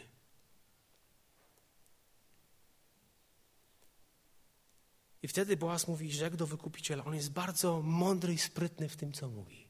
I 5.23 5.27
wtedy 5.27 5.57
Boaz 5.57 5.87
mówi 5.87 6.11
rzekł 6.11 6.37
do 6.37 6.47
wykupiciela. 6.47 7.05
On 7.05 7.15
jest 7.15 7.31
bardzo 7.31 7.81
mądry 7.81 8.33
i 8.33 8.37
sprytny 8.37 8.89
w 8.89 8.95
tym, 8.95 9.13
co 9.13 9.29
mówi. 9.29 9.64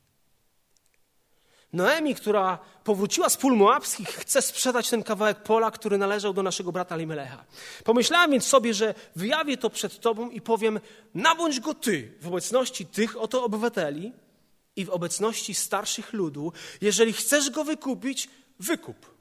Noemi, 1.74 2.16
która 2.16 2.60
powróciła 2.84 3.30
z 3.30 3.38
pól 3.38 3.56
moabskich, 3.56 4.10
chce 4.10 4.42
sprzedać 4.42 4.90
ten 4.90 5.04
kawałek 5.04 5.44
pola, 5.44 5.72
który 5.72 5.98
należał 5.98 6.34
do 6.34 6.44
naszego 6.44 6.72
brata 6.72 6.96
Limelecha. 6.96 7.46
Pomyślałem 7.84 8.32
więc 8.32 8.46
sobie, 8.48 8.74
że 8.74 8.94
wyjawię 9.16 9.58
to 9.58 9.70
przed 9.70 10.00
tobą 10.00 10.30
i 10.30 10.42
powiem, 10.42 10.80
nabądź 11.14 11.60
go 11.60 11.74
ty 11.74 12.14
w 12.22 12.28
obecności 12.28 12.86
tych 12.86 13.18
oto 13.18 13.44
obywateli 13.44 14.14
i 14.76 14.86
w 14.86 14.90
obecności 14.90 15.54
starszych 15.54 16.14
ludu. 16.14 16.54
Jeżeli 16.82 17.14
chcesz 17.14 17.50
go 17.50 17.64
wykupić, 17.64 18.30
wykup. 18.60 19.16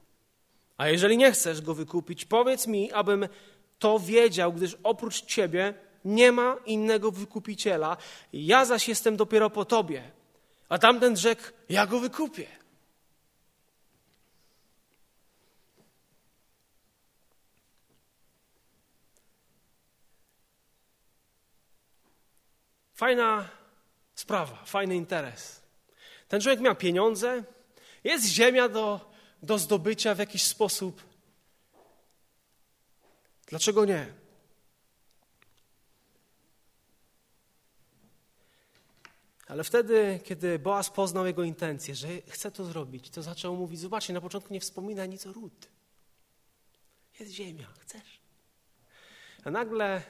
A 0.77 0.87
jeżeli 0.87 1.17
nie 1.17 1.31
chcesz 1.31 1.61
go 1.61 1.73
wykupić, 1.73 2.25
powiedz 2.25 2.67
mi, 2.67 2.91
abym 2.91 3.27
to 3.79 3.99
wiedział, 3.99 4.53
gdyż 4.53 4.77
oprócz 4.83 5.21
ciebie 5.21 5.73
nie 6.05 6.31
ma 6.31 6.57
innego 6.65 7.11
wykupiciela. 7.11 7.97
Ja 8.33 8.65
zaś 8.65 8.87
jestem 8.87 9.17
dopiero 9.17 9.49
po 9.49 9.65
tobie. 9.65 10.11
A 10.69 10.79
tamten 10.79 11.17
rzekł, 11.17 11.43
ja 11.69 11.87
go 11.87 11.99
wykupię. 11.99 12.47
Fajna 22.93 23.49
sprawa, 24.15 24.63
fajny 24.65 24.95
interes. 24.95 25.61
Ten 26.27 26.41
człowiek 26.41 26.59
miał 26.59 26.75
pieniądze, 26.75 27.43
jest 28.03 28.25
ziemia 28.25 28.69
do, 28.69 29.11
do 29.43 29.57
zdobycia 29.57 30.15
w 30.15 30.19
jakiś 30.19 30.43
sposób. 30.43 31.03
Dlaczego 33.47 33.85
nie? 33.85 34.24
Ale 39.47 39.63
wtedy, 39.63 40.19
kiedy 40.23 40.59
Boaz 40.59 40.89
poznał 40.89 41.25
jego 41.25 41.43
intencje, 41.43 41.95
że 41.95 42.07
chce 42.27 42.51
to 42.51 42.65
zrobić, 42.65 43.09
to 43.09 43.21
zaczął 43.21 43.55
mówić, 43.55 43.79
zobaczcie, 43.79 44.13
na 44.13 44.21
początku 44.21 44.53
nie 44.53 44.59
wspomina 44.59 45.05
nic 45.05 45.27
o 45.27 45.33
ród. 45.33 45.67
Jest 47.19 47.31
ziemia, 47.31 47.67
chcesz? 47.79 48.19
A 49.43 49.51
nagle 49.51 50.01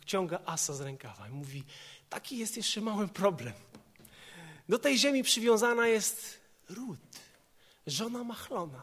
wciąga 0.00 0.40
asa 0.44 0.74
z 0.74 0.80
rękawa 0.80 1.28
i 1.28 1.30
mówi, 1.30 1.64
taki 2.08 2.38
jest 2.38 2.56
jeszcze 2.56 2.80
mały 2.80 3.08
problem. 3.08 3.54
Do 4.68 4.78
tej 4.78 4.98
ziemi 4.98 5.22
przywiązana 5.22 5.86
jest 5.86 6.40
ród, 6.68 7.00
żona 7.86 8.24
Machlona. 8.24 8.82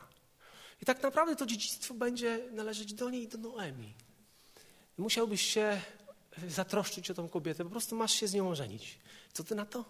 I 0.82 0.86
tak 0.86 1.04
naprawdę 1.04 1.36
to 1.36 1.46
dziedzictwo 1.46 1.94
będzie 1.94 2.40
należeć 2.52 2.94
do 2.94 3.10
niej 3.10 3.24
i 3.24 3.28
do 3.28 3.38
Noemi. 3.38 3.94
Musiałbyś 4.98 5.42
się 5.42 5.82
zatroszczyć 6.48 7.12
o 7.12 7.14
tą 7.14 7.30
kobietę, 7.30 7.64
po 7.64 7.70
prostu 7.70 7.96
masz 7.96 8.14
się 8.14 8.28
z 8.28 8.34
nią 8.34 8.50
ożenić. 8.50 9.00
Co 9.34 9.44
ty 9.44 9.56
na 9.56 9.66
to? 9.66 9.86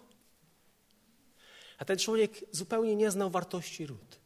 A 1.77 1.85
ten 1.85 1.97
człowiek 1.97 2.31
zupełnie 2.51 2.95
nie 2.95 3.11
znał 3.11 3.29
wartości 3.29 3.85
ród, 3.85 4.19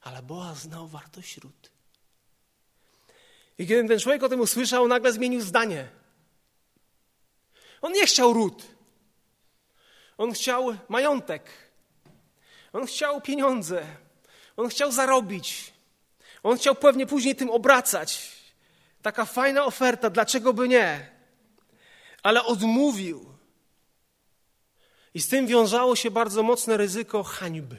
ale 0.00 0.22
Boaz 0.22 0.58
znał 0.58 0.88
wartość 0.88 1.36
ród. 1.36 1.70
I 3.58 3.66
kiedy 3.66 3.88
ten 3.88 3.98
człowiek 3.98 4.22
o 4.22 4.28
tym 4.28 4.40
usłyszał, 4.40 4.88
nagle 4.88 5.12
zmienił 5.12 5.40
zdanie. 5.40 5.88
On 7.82 7.92
nie 7.92 8.06
chciał 8.06 8.32
ród. 8.32 8.66
On 10.18 10.32
chciał 10.32 10.76
majątek. 10.88 11.50
On 12.72 12.86
chciał 12.86 13.20
pieniądze. 13.20 13.86
On 14.56 14.68
chciał 14.68 14.92
zarobić. 14.92 15.72
On 16.42 16.58
chciał 16.58 16.74
pewnie 16.74 17.06
później 17.06 17.36
tym 17.36 17.50
obracać. 17.50 18.32
Taka 19.02 19.24
fajna 19.24 19.64
oferta, 19.64 20.10
dlaczego 20.10 20.52
by 20.52 20.68
nie? 20.68 21.19
Ale 22.22 22.44
odmówił. 22.44 23.34
I 25.14 25.20
z 25.20 25.28
tym 25.28 25.46
wiązało 25.46 25.96
się 25.96 26.10
bardzo 26.10 26.42
mocne 26.42 26.76
ryzyko 26.76 27.22
hańby. 27.22 27.76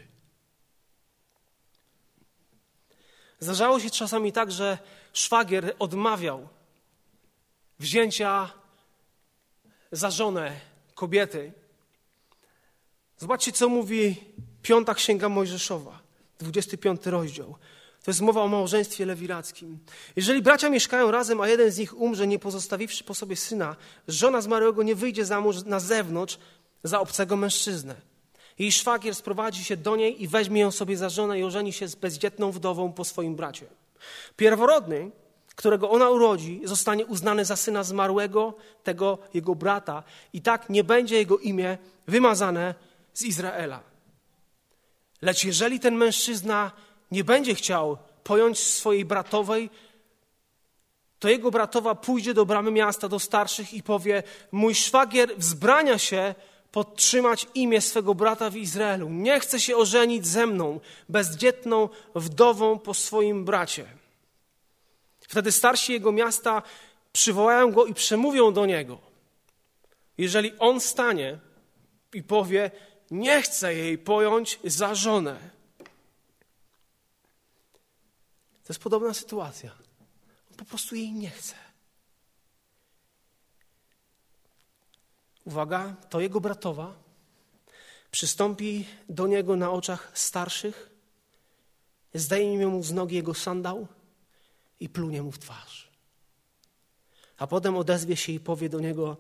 Zdarzało 3.40 3.80
się 3.80 3.90
czasami 3.90 4.32
tak, 4.32 4.52
że 4.52 4.78
szwagier 5.14 5.76
odmawiał 5.80 6.50
wzięcia 7.80 8.52
za 9.92 10.12
żonę 10.12 10.60
kobiety. 10.96 11.54
Zobaczcie, 13.18 13.52
co 13.52 13.70
mówi 13.70 14.16
piąta 14.62 14.94
księga 14.94 15.30
Mojżeszowa, 15.30 16.00
25 16.40 17.06
rozdział. 17.06 17.56
To 18.04 18.12
jest 18.12 18.22
mowa 18.22 18.42
o 18.42 18.48
małżeństwie 18.48 19.06
lewirackim. 19.06 19.80
Jeżeli 20.16 20.42
bracia 20.42 20.70
mieszkają 20.70 21.12
razem, 21.12 21.42
a 21.42 21.48
jeden 21.48 21.72
z 21.72 21.78
nich 21.78 21.98
umrze, 21.98 22.28
nie 22.28 22.40
pozostawiwszy 22.40 23.04
po 23.04 23.14
sobie 23.14 23.36
syna, 23.36 23.76
żona 24.08 24.42
zmarłego 24.42 24.84
nie 24.84 24.96
wyjdzie 24.96 25.26
za 25.26 25.42
mąż 25.42 25.64
na 25.64 25.80
zewnątrz 25.80 26.38
za 26.84 27.00
obcego 27.00 27.38
mężczyznę. 27.38 27.96
Jej 28.60 28.72
szwagier 28.72 29.16
sprowadzi 29.16 29.64
się 29.64 29.78
do 29.78 29.96
niej 29.96 30.24
i 30.24 30.28
weźmie 30.28 30.62
ją 30.62 30.72
sobie 30.72 30.98
za 30.98 31.10
żonę 31.10 31.40
i 31.40 31.44
ożeni 31.44 31.74
się 31.74 31.88
z 31.88 31.96
bezdzietną 31.96 32.52
wdową 32.52 32.94
po 32.94 33.06
swoim 33.06 33.36
bracie. 33.36 33.66
Pierworodny, 34.36 35.12
którego 35.56 35.90
ona 35.90 36.10
urodzi, 36.10 36.62
zostanie 36.64 37.06
uznany 37.06 37.46
za 37.46 37.56
syna 37.56 37.84
zmarłego, 37.84 38.54
tego 38.84 39.18
jego 39.34 39.56
brata, 39.56 40.04
i 40.34 40.42
tak 40.42 40.70
nie 40.70 40.84
będzie 40.84 41.16
jego 41.16 41.38
imię 41.38 41.78
wymazane 42.08 42.76
z 43.14 43.24
Izraela. 43.24 43.84
Lecz 45.22 45.44
jeżeli 45.44 45.80
ten 45.80 45.96
mężczyzna 45.96 46.72
nie 47.12 47.24
będzie 47.24 47.56
chciał 47.56 47.98
pojąć 48.24 48.60
swojej 48.60 49.06
bratowej, 49.06 49.70
to 51.20 51.30
jego 51.30 51.52
bratowa 51.52 51.96
pójdzie 51.96 52.34
do 52.34 52.46
bramy 52.46 52.72
miasta, 52.72 53.10
do 53.10 53.20
starszych 53.20 53.74
i 53.74 53.84
powie: 53.84 54.24
Mój 54.52 54.76
szwagier 54.76 55.38
wzbrania 55.38 55.98
się 55.98 56.36
podtrzymać 56.72 57.48
imię 57.56 57.82
swego 57.82 58.16
brata 58.16 58.50
w 58.50 58.56
Izraelu. 58.56 59.10
Nie 59.10 59.40
chce 59.40 59.60
się 59.60 59.78
ożenić 59.78 60.28
ze 60.28 60.48
mną, 60.48 60.80
bezdzietną 61.10 61.90
wdową 62.16 62.80
po 62.80 62.94
swoim 62.94 63.46
bracie. 63.46 63.86
Wtedy 65.20 65.52
starsi 65.52 65.94
jego 65.94 66.12
miasta 66.12 66.62
przywołają 67.14 67.72
go 67.72 67.86
i 67.86 67.94
przemówią 67.94 68.54
do 68.54 68.66
niego. 68.66 68.98
Jeżeli 70.18 70.52
on 70.60 70.80
stanie 70.80 71.40
i 72.14 72.24
powie: 72.24 72.72
Nie 73.12 73.42
chcę 73.42 73.76
jej 73.76 73.98
pojąć 73.98 74.60
za 74.64 74.96
żonę. 74.96 75.61
To 78.72 78.74
jest 78.74 78.84
podobna 78.84 79.14
sytuacja. 79.14 79.72
On 80.52 80.58
po 80.58 80.66
prostu 80.66 80.96
jej 80.96 81.12
nie 81.12 81.30
chce. 81.30 81.56
uwaga, 85.46 85.96
to 86.10 86.20
jego 86.20 86.42
bratowa 86.42 86.94
przystąpi 88.12 88.88
do 89.10 89.28
niego 89.28 89.56
na 89.56 89.72
oczach 89.72 90.12
starszych, 90.14 90.90
zdejmie 92.14 92.68
mu 92.68 92.84
z 92.84 92.92
nogi 92.92 93.16
jego 93.16 93.34
sandał 93.34 93.88
i 94.80 94.90
plunie 94.90 95.22
mu 95.22 95.32
w 95.32 95.40
twarz. 95.40 95.92
A 97.38 97.48
potem 97.48 97.78
odezwie 97.78 98.16
się 98.16 98.32
i 98.32 98.40
powie 98.40 98.70
do 98.70 98.80
niego: 98.80 99.18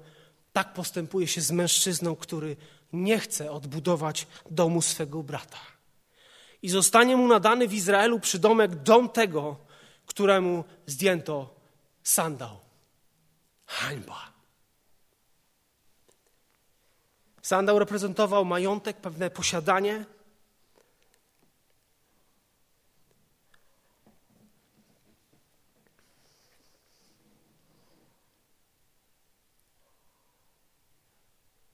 Tak 0.54 0.74
postępuje 0.74 1.28
się 1.28 1.42
z 1.42 1.52
mężczyzną, 1.52 2.16
który 2.16 2.56
nie 2.94 3.20
chce 3.20 3.52
odbudować 3.52 4.28
domu 4.52 4.82
swego 4.82 5.24
brata. 5.24 5.71
I 6.62 6.70
zostanie 6.70 7.18
mu 7.18 7.28
nadany 7.28 7.68
w 7.68 7.74
Izraelu 7.74 8.20
przydomek 8.20 8.76
dom 8.76 9.10
tego, 9.10 9.58
któremu 10.06 10.64
zdjęto 10.86 11.56
sandał. 12.04 12.60
Hańba. 13.66 14.32
Sandał 17.42 17.80
reprezentował 17.80 18.46
majątek, 18.46 18.98
pewne 18.98 19.30
posiadanie. 19.30 20.06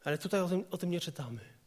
Ale 0.04 0.18
tutaj 0.18 0.42
o 0.42 0.50
tym, 0.50 0.66
o 0.72 0.78
tym 0.78 0.90
nie 0.90 1.00
czytamy. 1.00 1.58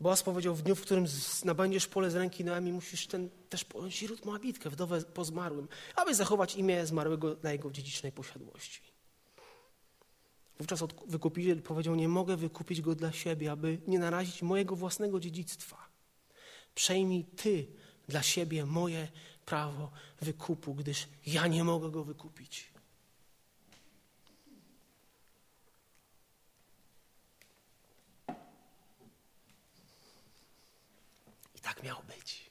Boaz 0.00 0.22
powiedział, 0.22 0.54
w 0.54 0.62
dniu, 0.62 0.76
w 0.76 0.80
którym 0.80 1.06
nabędziesz 1.44 1.86
pole 1.86 2.10
z 2.10 2.14
ręki 2.14 2.44
Noemi, 2.44 2.72
musisz 2.72 3.06
ten, 3.06 3.30
też 3.48 3.64
pojąć 3.64 4.02
Rut 4.02 4.24
Moabitkę, 4.24 4.70
wdowę 4.70 5.02
po 5.02 5.24
zmarłym, 5.24 5.68
aby 5.96 6.14
zachować 6.14 6.56
imię 6.56 6.86
zmarłego 6.86 7.36
na 7.42 7.52
jego 7.52 7.70
dziedzicznej 7.70 8.12
posiadłości. 8.12 8.80
Wówczas 10.58 10.84
wykupiciel 11.06 11.62
powiedział: 11.62 11.94
Nie 11.94 12.08
mogę 12.08 12.36
wykupić 12.36 12.80
go 12.80 12.94
dla 12.94 13.12
siebie, 13.12 13.52
aby 13.52 13.78
nie 13.86 13.98
narazić 13.98 14.42
mojego 14.42 14.76
własnego 14.76 15.20
dziedzictwa. 15.20 15.76
Przejmij 16.74 17.24
ty 17.24 17.66
dla 18.08 18.22
siebie 18.22 18.66
moje 18.66 19.08
prawo 19.46 19.90
wykupu, 20.20 20.74
gdyż 20.74 21.08
ja 21.26 21.46
nie 21.46 21.64
mogę 21.64 21.90
go 21.90 22.04
wykupić. 22.04 22.70
I 31.59 31.59
tak 31.74 31.82
miało 31.82 32.02
być. 32.02 32.50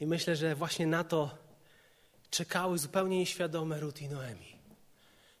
I 0.00 0.06
myślę, 0.06 0.36
że 0.36 0.54
właśnie 0.54 0.86
na 0.86 1.04
to 1.04 1.38
czekały 2.30 2.78
zupełnie 2.78 3.18
nieświadome 3.18 3.80
Ruth 3.80 4.02
i 4.02 4.08
Noemi 4.08 4.58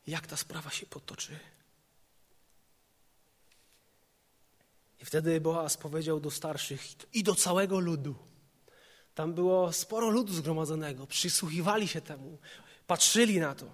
jak 0.08 0.26
ta 0.26 0.36
sprawa 0.36 0.70
się 0.70 0.86
potoczy. 0.86 1.38
I 5.00 5.04
wtedy 5.04 5.40
Boaz 5.40 5.76
powiedział 5.76 6.20
do 6.20 6.30
starszych 6.30 7.14
i 7.14 7.22
do 7.22 7.34
całego 7.34 7.80
ludu. 7.80 8.14
Tam 9.14 9.34
było 9.34 9.72
sporo 9.72 10.10
ludu 10.10 10.32
zgromadzonego, 10.32 11.06
przysłuchiwali 11.06 11.88
się 11.88 12.00
temu, 12.00 12.38
patrzyli 12.86 13.40
na 13.40 13.54
to. 13.54 13.66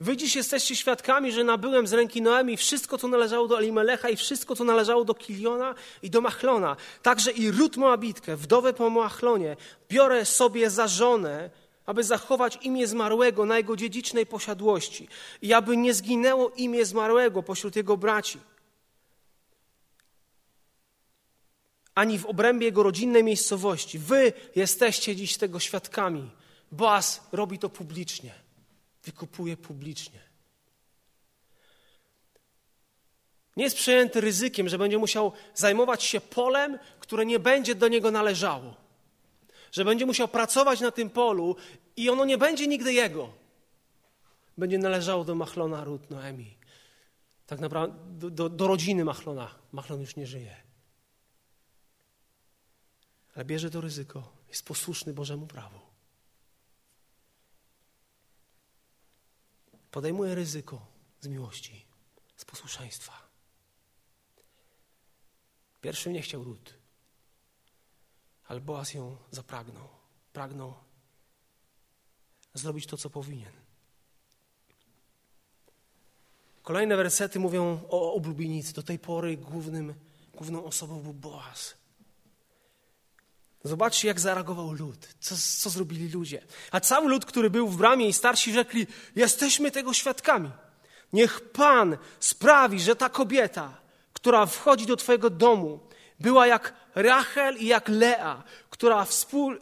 Wy 0.00 0.16
dziś 0.16 0.36
jesteście 0.36 0.76
świadkami, 0.76 1.32
że 1.32 1.44
nabyłem 1.44 1.86
z 1.86 1.92
ręki 1.92 2.22
Noemi 2.22 2.56
wszystko, 2.56 2.98
co 2.98 3.08
należało 3.08 3.48
do 3.48 3.58
Elimelecha 3.58 4.08
i 4.08 4.16
wszystko, 4.16 4.56
co 4.56 4.64
należało 4.64 5.04
do 5.04 5.14
Kiliona 5.14 5.74
i 6.02 6.10
do 6.10 6.20
Machlona. 6.20 6.76
Także 7.02 7.30
i 7.30 7.50
Rut 7.50 7.76
Moabitkę, 7.76 8.36
wdowę 8.36 8.72
po 8.72 8.90
Machlonie, 8.90 9.56
biorę 9.88 10.24
sobie 10.24 10.70
za 10.70 10.88
żonę, 10.88 11.50
aby 11.86 12.04
zachować 12.04 12.58
imię 12.62 12.86
zmarłego 12.86 13.46
na 13.46 13.56
jego 13.56 13.76
dziedzicznej 13.76 14.26
posiadłości 14.26 15.08
i 15.42 15.52
aby 15.52 15.76
nie 15.76 15.94
zginęło 15.94 16.50
imię 16.56 16.84
zmarłego 16.84 17.42
pośród 17.42 17.76
jego 17.76 17.96
braci. 17.96 18.38
Ani 21.94 22.18
w 22.18 22.26
obrębie 22.26 22.66
jego 22.66 22.82
rodzinnej 22.82 23.24
miejscowości. 23.24 23.98
Wy 23.98 24.32
jesteście 24.56 25.16
dziś 25.16 25.36
tego 25.36 25.60
świadkami. 25.60 26.30
Boaz 26.72 27.20
robi 27.32 27.58
to 27.58 27.68
publicznie. 27.68 28.45
Wykupuje 29.06 29.56
publicznie. 29.56 30.20
Nie 33.56 33.64
jest 33.64 33.76
przejęty 33.76 34.20
ryzykiem, 34.20 34.68
że 34.68 34.78
będzie 34.78 34.98
musiał 34.98 35.32
zajmować 35.54 36.02
się 36.02 36.20
polem, 36.20 36.78
które 37.00 37.26
nie 37.26 37.38
będzie 37.38 37.74
do 37.74 37.88
niego 37.88 38.10
należało 38.10 38.86
że 39.76 39.84
będzie 39.84 40.06
musiał 40.06 40.28
pracować 40.28 40.80
na 40.80 40.90
tym 40.90 41.10
polu 41.10 41.56
i 41.96 42.10
ono 42.10 42.24
nie 42.24 42.38
będzie 42.38 42.66
nigdy 42.66 42.92
jego. 42.92 43.32
Będzie 44.58 44.78
należało 44.78 45.24
do 45.24 45.34
Machlona 45.34 45.84
Rut 45.84 46.10
Noemi. 46.10 46.56
Tak 47.46 47.60
naprawdę 47.60 47.96
do, 48.18 48.30
do, 48.30 48.48
do 48.48 48.66
rodziny 48.66 49.04
Machlona. 49.04 49.54
Machlon 49.72 50.00
już 50.00 50.16
nie 50.16 50.26
żyje. 50.26 50.56
Ale 53.34 53.44
bierze 53.44 53.70
to 53.70 53.80
ryzyko. 53.80 54.32
Jest 54.48 54.64
posłuszny 54.64 55.12
Bożemu 55.12 55.46
prawu. 55.46 55.85
Podejmuje 59.96 60.34
ryzyko 60.34 60.86
z 61.20 61.26
miłości, 61.26 61.86
z 62.36 62.44
posłuszeństwa. 62.44 63.12
Pierwszym 65.80 66.12
nie 66.12 66.22
chciał 66.22 66.44
Rut. 66.44 66.74
Ale 68.46 68.60
Boaz 68.60 68.94
ją 68.94 69.16
zapragnął. 69.30 69.88
Pragnął 70.32 70.74
zrobić 72.54 72.86
to, 72.86 72.96
co 72.96 73.10
powinien. 73.10 73.52
Kolejne 76.62 76.96
wersety 76.96 77.38
mówią 77.38 77.80
o 77.88 78.14
oblubienicy. 78.14 78.74
Do 78.74 78.82
tej 78.82 78.98
pory 78.98 79.36
głównym, 79.36 79.94
główną 80.34 80.64
osobą 80.64 81.02
był 81.02 81.14
Boaz. 81.14 81.74
Zobaczcie, 83.66 84.08
jak 84.08 84.20
zareagował 84.20 84.72
lud, 84.72 85.08
co, 85.20 85.34
co 85.58 85.70
zrobili 85.70 86.08
ludzie. 86.08 86.42
A 86.70 86.80
cały 86.80 87.08
lud, 87.08 87.24
który 87.24 87.50
był 87.50 87.68
w 87.68 87.76
bramie 87.76 88.08
i 88.08 88.12
starsi 88.12 88.52
rzekli, 88.52 88.86
jesteśmy 89.16 89.70
tego 89.70 89.92
świadkami. 89.92 90.50
Niech 91.12 91.40
Pan 91.40 91.96
sprawi, 92.20 92.80
że 92.80 92.96
ta 92.96 93.08
kobieta, 93.08 93.80
która 94.12 94.46
wchodzi 94.46 94.86
do 94.86 94.96
Twojego 94.96 95.30
domu, 95.30 95.80
była 96.20 96.46
jak 96.46 96.74
Rachel 96.94 97.56
i 97.56 97.66
jak 97.66 97.88
Lea, 97.88 98.42
która 98.70 99.04
wspól, 99.04 99.60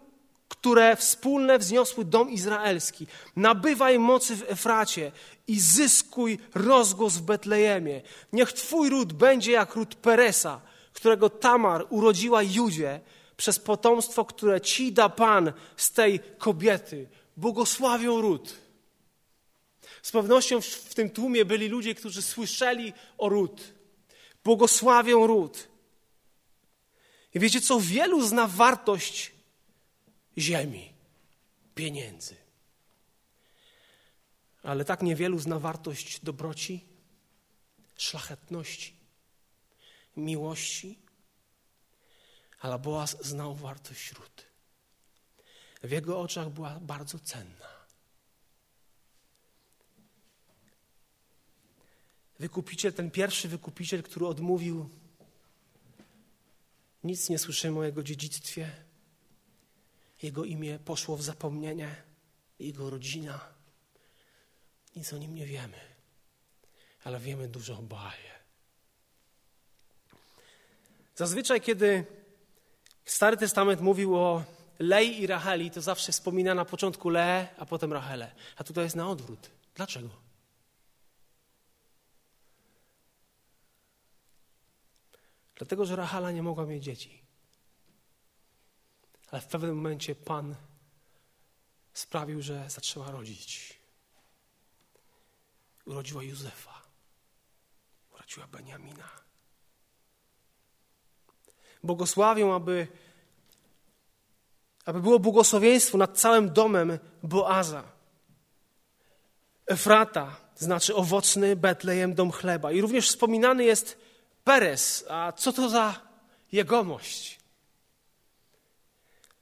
które 0.48 0.96
wspólne 0.96 1.58
wzniosły 1.58 2.04
dom 2.04 2.30
izraelski. 2.30 3.06
Nabywaj 3.36 3.98
mocy 3.98 4.36
w 4.36 4.50
Efracie 4.50 5.12
i 5.46 5.60
zyskuj 5.60 6.38
rozgłos 6.54 7.16
w 7.16 7.22
Betlejemie. 7.22 8.02
Niech 8.32 8.52
Twój 8.52 8.90
ród 8.90 9.12
będzie 9.12 9.52
jak 9.52 9.74
ród 9.74 9.94
Peresa, 9.94 10.60
którego 10.92 11.30
Tamar 11.30 11.86
urodziła 11.90 12.42
Judzie 12.42 13.00
przez 13.36 13.58
potomstwo, 13.58 14.24
które 14.24 14.60
Ci 14.60 14.92
da 14.92 15.08
Pan 15.08 15.52
z 15.76 15.92
tej 15.92 16.20
kobiety. 16.38 17.08
Błogosławią 17.36 18.20
ród. 18.20 18.54
Z 20.02 20.10
pewnością 20.10 20.60
w 20.60 20.94
tym 20.94 21.10
tłumie 21.10 21.44
byli 21.44 21.68
ludzie, 21.68 21.94
którzy 21.94 22.22
słyszeli 22.22 22.92
o 23.18 23.28
ród. 23.28 23.74
Błogosławią 24.44 25.26
ród. 25.26 25.68
I 27.34 27.40
wiecie 27.40 27.60
co? 27.60 27.80
Wielu 27.80 28.26
zna 28.26 28.46
wartość 28.46 29.32
ziemi, 30.38 30.92
pieniędzy. 31.74 32.36
Ale 34.62 34.84
tak 34.84 35.02
niewielu 35.02 35.38
zna 35.38 35.58
wartość 35.58 36.20
dobroci, 36.20 36.84
szlachetności, 37.96 38.94
miłości, 40.16 40.98
ale 42.64 42.78
Boaz 42.78 43.16
znał 43.26 43.54
wartość 43.54 44.00
śród. 44.00 44.46
W 45.82 45.90
jego 45.90 46.20
oczach 46.20 46.50
była 46.50 46.80
bardzo 46.80 47.18
cenna. 47.18 47.68
Wykupiciel, 52.38 52.92
ten 52.92 53.10
pierwszy 53.10 53.48
wykupiciel, 53.48 54.02
który 54.02 54.26
odmówił, 54.26 54.88
nic 57.04 57.28
nie 57.28 57.38
słyszymy 57.38 57.78
o 57.78 57.84
jego 57.84 58.02
dziedzictwie. 58.02 58.70
Jego 60.22 60.44
imię 60.44 60.78
poszło 60.78 61.16
w 61.16 61.22
zapomnienie, 61.22 62.02
jego 62.58 62.90
rodzina. 62.90 63.40
Nic 64.96 65.12
o 65.12 65.18
nim 65.18 65.34
nie 65.34 65.46
wiemy, 65.46 65.80
ale 67.04 67.20
wiemy 67.20 67.48
dużo 67.48 67.78
o 67.78 67.82
Baale. 67.82 68.34
Zazwyczaj, 71.14 71.60
kiedy 71.60 72.23
Stary 73.04 73.36
Testament 73.36 73.80
mówił 73.80 74.16
o 74.16 74.44
Lei 74.78 75.22
i 75.22 75.26
Racheli, 75.26 75.70
to 75.70 75.80
zawsze 75.80 76.12
wspomina 76.12 76.54
na 76.54 76.64
początku 76.64 77.08
Le, 77.10 77.48
a 77.58 77.66
potem 77.66 77.92
Rachele. 77.92 78.34
A 78.56 78.64
tutaj 78.64 78.84
jest 78.84 78.96
na 78.96 79.08
odwrót. 79.08 79.50
Dlaczego? 79.74 80.08
Dlatego, 85.54 85.86
że 85.86 85.96
Rachala 85.96 86.30
nie 86.30 86.42
mogła 86.42 86.66
mieć 86.66 86.84
dzieci. 86.84 87.22
Ale 89.30 89.40
w 89.40 89.46
pewnym 89.46 89.76
momencie 89.76 90.14
Pan 90.14 90.54
sprawił, 91.92 92.42
że 92.42 92.70
zaczęła 92.70 93.10
rodzić. 93.10 93.78
Urodziła 95.86 96.22
Józefa. 96.22 96.82
Urodziła 98.14 98.46
Beniamina. 98.46 99.23
Błogosławią, 101.84 102.54
aby, 102.54 102.86
aby 104.84 105.00
było 105.00 105.18
błogosławieństwo 105.18 105.98
nad 105.98 106.18
całym 106.18 106.52
domem 106.52 106.98
Boaza. 107.22 107.84
Efrata 109.66 110.36
znaczy 110.56 110.94
owocny 110.94 111.56
Betlejem, 111.56 112.14
dom 112.14 112.32
chleba. 112.32 112.72
I 112.72 112.80
również 112.80 113.08
wspominany 113.08 113.64
jest 113.64 113.98
Perez. 114.44 115.04
A 115.10 115.32
co 115.32 115.52
to 115.52 115.68
za 115.68 116.00
jegomość? 116.52 117.40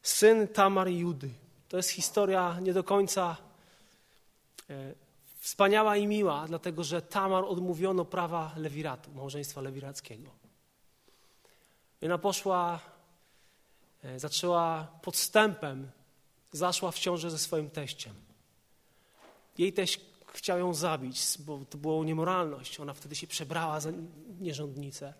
Syn 0.02 0.48
Tamar 0.48 0.88
i 0.88 0.98
Judy. 0.98 1.30
To 1.68 1.76
jest 1.76 1.90
historia 1.90 2.60
nie 2.60 2.72
do 2.72 2.84
końca 2.84 3.36
e, 4.70 4.94
wspaniała 5.38 5.96
i 5.96 6.06
miła, 6.06 6.44
dlatego 6.48 6.84
że 6.84 7.02
Tamar 7.02 7.44
odmówiono 7.44 8.04
prawa 8.04 8.52
lewiratu, 8.56 9.10
małżeństwa 9.10 9.60
lewirackiego. 9.60 10.41
I 12.02 12.06
ona 12.06 12.18
poszła, 12.18 12.80
e, 14.02 14.20
zaczęła 14.20 14.88
podstępem, 15.02 15.90
zaszła 16.52 16.90
w 16.90 16.98
ciążę 16.98 17.30
ze 17.30 17.38
swoim 17.38 17.70
teściem. 17.70 18.14
Jej 19.58 19.72
teść 19.72 20.00
chciał 20.32 20.58
ją 20.58 20.74
zabić, 20.74 21.20
bo 21.38 21.64
to 21.70 21.78
była 21.78 22.04
niemoralność. 22.04 22.80
Ona 22.80 22.94
wtedy 22.94 23.14
się 23.14 23.26
przebrała 23.26 23.80
za 23.80 23.90
nierządnicę. 24.40 25.14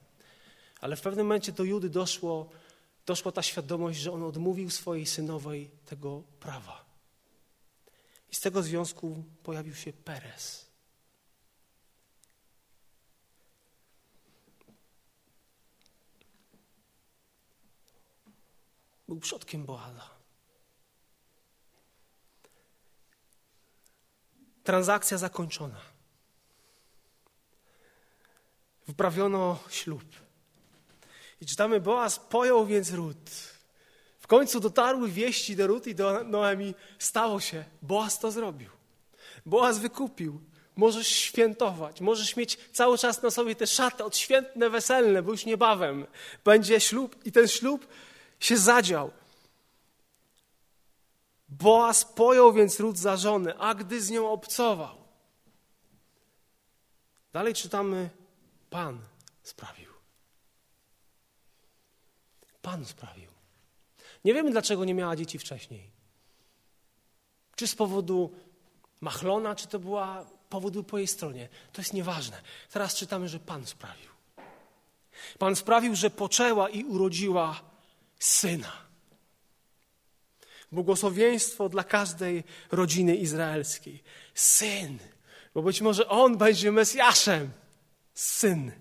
Ale 0.81 0.97
w 0.97 1.01
pewnym 1.01 1.27
momencie 1.27 1.53
do 1.53 1.65
Judy 1.65 1.91
doszło, 1.91 2.51
doszła 3.07 3.33
ta 3.33 3.43
świadomość, 3.43 3.99
że 3.99 4.13
on 4.13 4.23
odmówił 4.23 4.71
swojej 4.71 5.07
synowej 5.07 5.71
tego 5.87 6.23
prawa. 6.41 6.85
I 8.31 8.35
z 8.35 8.41
tego 8.41 8.63
związku 8.63 9.25
pojawił 9.43 9.75
się 9.75 9.93
Perez. 9.93 10.62
Był 19.13 19.21
przodkiem 19.21 19.65
Boada. 19.65 20.11
Transakcja 24.65 25.19
zakończona. 25.19 25.81
Wprawiono 28.91 29.59
ślub. 29.71 30.05
I 31.41 31.47
czytamy, 31.47 31.81
Boaz 31.81 32.19
pojął 32.19 32.67
więc 32.67 32.93
Rut. 32.93 33.31
W 34.21 34.27
końcu 34.27 34.61
dotarły 34.61 35.09
wieści 35.09 35.57
do 35.57 35.67
Rut 35.67 35.87
i 35.87 35.95
do 35.95 36.25
Noemi. 36.25 36.75
Stało 36.99 37.41
się. 37.41 37.65
Boaz 37.83 38.19
to 38.19 38.31
zrobił. 38.31 38.71
Boaz 39.47 39.79
wykupił. 39.79 40.41
Możesz 40.77 41.09
świętować, 41.09 42.01
możesz 42.01 42.37
mieć 42.37 42.59
cały 42.73 42.99
czas 42.99 43.23
na 43.23 43.31
sobie 43.31 43.57
te 43.57 43.67
szaty 43.67 44.05
odświętne, 44.05 44.71
weselne, 44.71 45.23
bo 45.23 45.33
już 45.33 45.45
niebawem 45.45 46.07
będzie 46.45 46.81
ślub 46.81 47.27
i 47.27 47.33
ten 47.33 47.49
ślub 47.49 47.87
się 48.43 48.57
zadział. 48.57 49.11
Boaz 51.49 52.05
pojął 52.05 52.53
więc 52.53 52.81
Rut 52.81 52.99
za 52.99 53.17
żonę, 53.17 53.55
a 53.59 53.75
gdy 53.75 54.03
z 54.03 54.11
nią 54.11 54.31
obcował. 54.31 54.97
Dalej 57.33 57.55
czytamy, 57.55 58.11
Pan 58.71 59.01
sprawił. 59.43 59.93
Pan 62.63 62.85
sprawił. 62.85 63.31
Nie 64.25 64.35
wiemy, 64.35 64.51
dlaczego 64.51 64.85
nie 64.85 64.95
miała 64.95 65.17
dzieci 65.17 65.39
wcześniej. 65.39 65.91
Czy 67.57 67.67
z 67.67 67.75
powodu 67.75 68.33
machlona, 69.01 69.55
czy 69.55 69.69
to 69.69 69.79
była 69.79 70.27
powód 70.49 70.87
po 70.87 70.99
jej 70.99 71.07
stronie. 71.07 71.49
To 71.73 71.81
jest 71.81 71.93
nieważne. 71.93 72.43
Teraz 72.71 72.95
czytamy, 72.95 73.29
że 73.29 73.41
Pan 73.41 73.67
sprawił. 73.67 74.11
Pan 75.39 75.57
sprawił, 75.57 75.97
że 75.97 76.11
poczęła 76.11 76.69
i 76.69 76.85
urodziła 76.85 77.72
syna. 78.23 78.73
Błogosławieństwo 80.73 81.69
dla 81.69 81.85
każdej 81.85 82.45
rodziny 82.71 83.17
izraelskiej. 83.17 84.03
Syn, 84.35 84.99
bo 85.55 85.63
być 85.63 85.81
może 85.81 86.09
on 86.09 86.37
będzie 86.37 86.73
Mesjaszem. 86.73 87.51
Syn. 88.15 88.73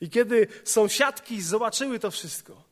I 0.00 0.10
kiedy 0.10 0.48
sąsiadki 0.64 1.42
zobaczyły 1.42 1.98
to 1.98 2.10
wszystko, 2.10 2.62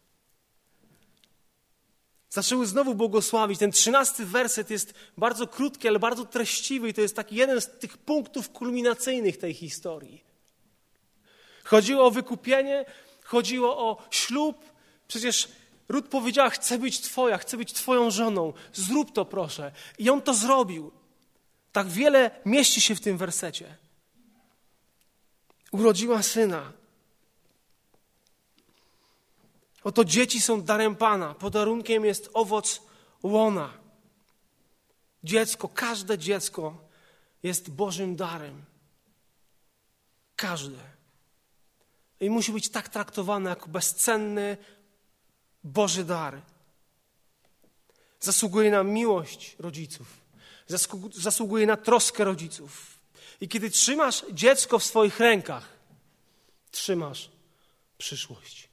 zaczęły 2.30 2.66
znowu 2.66 2.94
błogosławić. 2.94 3.58
Ten 3.58 3.72
trzynasty 3.72 4.26
werset 4.26 4.70
jest 4.70 4.94
bardzo 5.18 5.46
krótki, 5.46 5.88
ale 5.88 5.98
bardzo 5.98 6.24
treściwy 6.24 6.88
i 6.88 6.94
to 6.94 7.00
jest 7.00 7.16
taki 7.16 7.36
jeden 7.36 7.60
z 7.60 7.66
tych 7.78 7.98
punktów 7.98 8.50
kulminacyjnych 8.50 9.38
tej 9.38 9.54
historii. 9.54 10.24
Chodziło 11.64 12.06
o 12.06 12.10
wykupienie, 12.10 12.84
chodziło 13.24 13.78
o 13.78 14.08
ślub. 14.10 14.73
Przecież 15.08 15.48
Ród 15.88 16.08
powiedziała: 16.08 16.50
Chcę 16.50 16.78
być 16.78 17.00
Twoja, 17.00 17.38
chcę 17.38 17.56
być 17.56 17.72
Twoją 17.72 18.10
żoną, 18.10 18.52
zrób 18.72 19.12
to 19.12 19.24
proszę. 19.24 19.72
I 19.98 20.10
on 20.10 20.22
to 20.22 20.34
zrobił. 20.34 20.92
Tak 21.72 21.88
wiele 21.88 22.30
mieści 22.44 22.80
się 22.80 22.94
w 22.94 23.00
tym 23.00 23.18
wersecie. 23.18 23.76
Urodziła 25.72 26.22
syna. 26.22 26.72
Oto 29.84 30.04
dzieci 30.04 30.40
są 30.40 30.62
darem 30.62 30.96
Pana. 30.96 31.34
Podarunkiem 31.34 32.04
jest 32.04 32.30
owoc 32.34 32.82
łona. 33.22 33.72
Dziecko, 35.24 35.68
każde 35.68 36.18
dziecko 36.18 36.78
jest 37.42 37.70
Bożym 37.70 38.16
darem. 38.16 38.64
Każde. 40.36 40.78
I 42.20 42.30
musi 42.30 42.52
być 42.52 42.68
tak 42.68 42.88
traktowane 42.88 43.50
jako 43.50 43.68
bezcenny, 43.68 44.56
Boży 45.64 46.04
dar. 46.04 46.40
Zasługuje 48.20 48.70
na 48.70 48.82
miłość 48.82 49.56
rodziców. 49.58 50.06
Zasługuje 51.12 51.66
na 51.66 51.76
troskę 51.76 52.24
rodziców. 52.24 52.98
I 53.40 53.48
kiedy 53.48 53.70
trzymasz 53.70 54.24
dziecko 54.32 54.78
w 54.78 54.84
swoich 54.84 55.20
rękach, 55.20 55.68
trzymasz 56.70 57.30
przyszłość. 57.98 58.68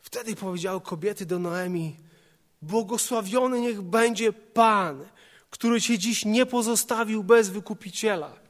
Wtedy 0.00 0.36
powiedziały 0.36 0.80
kobiety 0.80 1.26
do 1.26 1.38
Noemi: 1.38 1.96
Błogosławiony 2.62 3.60
niech 3.60 3.82
będzie 3.82 4.32
Pan, 4.32 5.08
który 5.50 5.80
cię 5.80 5.98
dziś 5.98 6.24
nie 6.24 6.46
pozostawił 6.46 7.24
bez 7.24 7.48
wykupiciela 7.48 8.45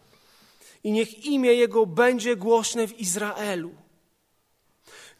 i 0.86 0.92
niech 0.92 1.24
imię 1.24 1.54
Jego 1.54 1.86
będzie 1.86 2.36
głośne 2.36 2.88
w 2.88 3.00
Izraelu. 3.00 3.70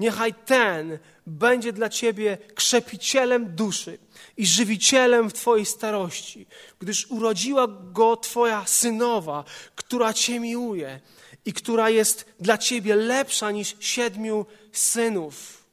Niechaj 0.00 0.35
ten 0.35 0.98
będzie 1.26 1.72
dla 1.72 1.88
Ciebie 1.88 2.38
krzepicielem 2.55 3.55
duszy 3.55 3.98
i 4.37 4.46
żywicielem 4.46 5.31
w 5.31 5.33
Twojej 5.33 5.66
starości, 5.66 6.46
gdyż 6.79 7.07
urodziła 7.11 7.66
go 7.92 8.16
Twoja 8.16 8.66
synowa, 8.66 9.44
która 9.76 10.12
Cię 10.12 10.40
miłuje 10.40 11.00
i 11.44 11.52
która 11.52 11.90
jest 11.90 12.35
dla 12.40 12.59
Ciebie 12.59 12.96
lepsza 12.96 13.50
niż 13.50 13.76
siedmiu 13.81 14.46
synów. 14.72 15.64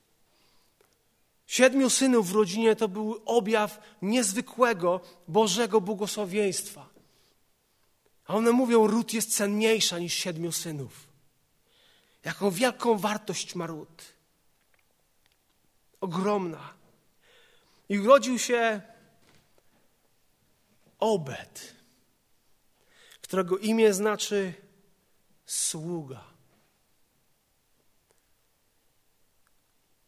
Siedmiu 1.48 1.90
synów 1.90 2.30
w 2.30 2.36
rodzinie 2.36 2.76
to 2.76 2.88
był 2.88 3.22
objaw 3.26 3.80
niezwykłego 4.02 5.00
Bożego 5.28 5.82
błogosławieństwa. 5.82 6.93
A 8.26 8.36
one 8.36 8.52
mówią, 8.52 8.88
ród 8.88 9.14
jest 9.14 9.36
cenniejsza 9.36 10.00
niż 10.00 10.14
siedmiu 10.14 10.52
synów. 10.52 11.08
Jaką 12.24 12.52
wielką 12.52 12.98
wartość 12.98 13.56
ma 13.56 13.68
ród. 13.68 14.04
Ogromna. 16.02 16.74
I 17.90 18.00
urodził 18.00 18.40
się 18.40 18.82
Obed, 21.00 21.76
którego 23.22 23.58
imię 23.58 23.94
znaczy 23.94 24.54
sługa. 25.46 26.24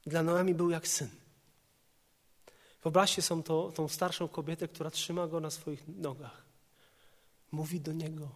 Dla 0.06 0.24
Noemi 0.24 0.54
był 0.54 0.70
jak 0.70 0.88
syn. 0.88 1.10
Wyobraźcie 2.84 3.22
sobie 3.22 3.44
tą 3.76 3.88
starszą 3.88 4.28
kobietę, 4.28 4.68
która 4.68 4.92
trzyma 4.92 5.28
go 5.28 5.40
na 5.40 5.50
swoich 5.50 5.88
nogach. 5.88 6.45
Mówi 7.56 7.82
do 7.82 7.94
niego. 7.94 8.36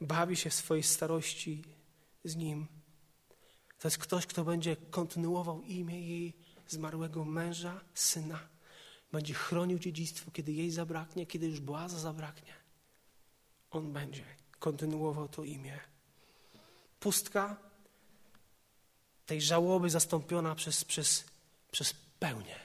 Bawi 0.00 0.36
się 0.36 0.50
w 0.50 0.54
swojej 0.54 0.82
starości 0.82 1.64
z 2.24 2.36
nim. 2.36 2.66
To 3.78 3.88
jest 3.88 3.98
ktoś, 3.98 4.26
kto 4.26 4.44
będzie 4.44 4.76
kontynuował 4.76 5.62
imię 5.62 6.00
jej 6.00 6.34
zmarłego 6.68 7.24
męża, 7.24 7.80
syna. 7.94 8.48
Będzie 9.12 9.34
chronił 9.34 9.78
dziedzictwo, 9.78 10.30
kiedy 10.30 10.52
jej 10.52 10.70
zabraknie, 10.70 11.26
kiedy 11.26 11.46
już 11.46 11.60
Boaza 11.60 11.98
zabraknie. 11.98 12.54
On 13.70 13.92
będzie 13.92 14.24
kontynuował 14.58 15.28
to 15.28 15.44
imię. 15.44 15.80
Pustka 17.00 17.56
tej 19.26 19.40
żałoby 19.42 19.90
zastąpiona 19.90 20.54
przez, 20.54 20.84
przez, 20.84 21.24
przez 21.70 21.94
pełnię. 22.18 22.58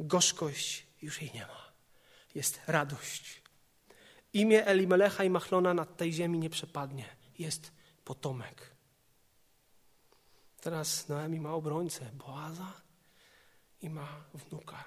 Gorzkość 0.00 0.86
już 1.02 1.22
jej 1.22 1.30
nie 1.34 1.46
ma. 1.46 1.72
Jest 2.34 2.60
radość. 2.66 3.45
Imię 4.32 4.66
Elimelecha 4.66 5.24
i 5.24 5.30
Machlona 5.30 5.74
nad 5.74 5.96
tej 5.96 6.12
ziemi 6.12 6.38
nie 6.38 6.50
przepadnie. 6.50 7.16
Jest 7.38 7.72
potomek. 8.04 8.76
Teraz 10.60 11.08
Noemi 11.08 11.40
ma 11.40 11.52
obrońcę 11.52 12.10
Boaza 12.12 12.72
i 13.82 13.90
ma 13.90 14.24
wnuka. 14.34 14.84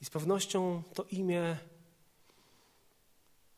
I 0.00 0.04
z 0.04 0.10
pewnością 0.10 0.82
to 0.94 1.02
imię 1.02 1.58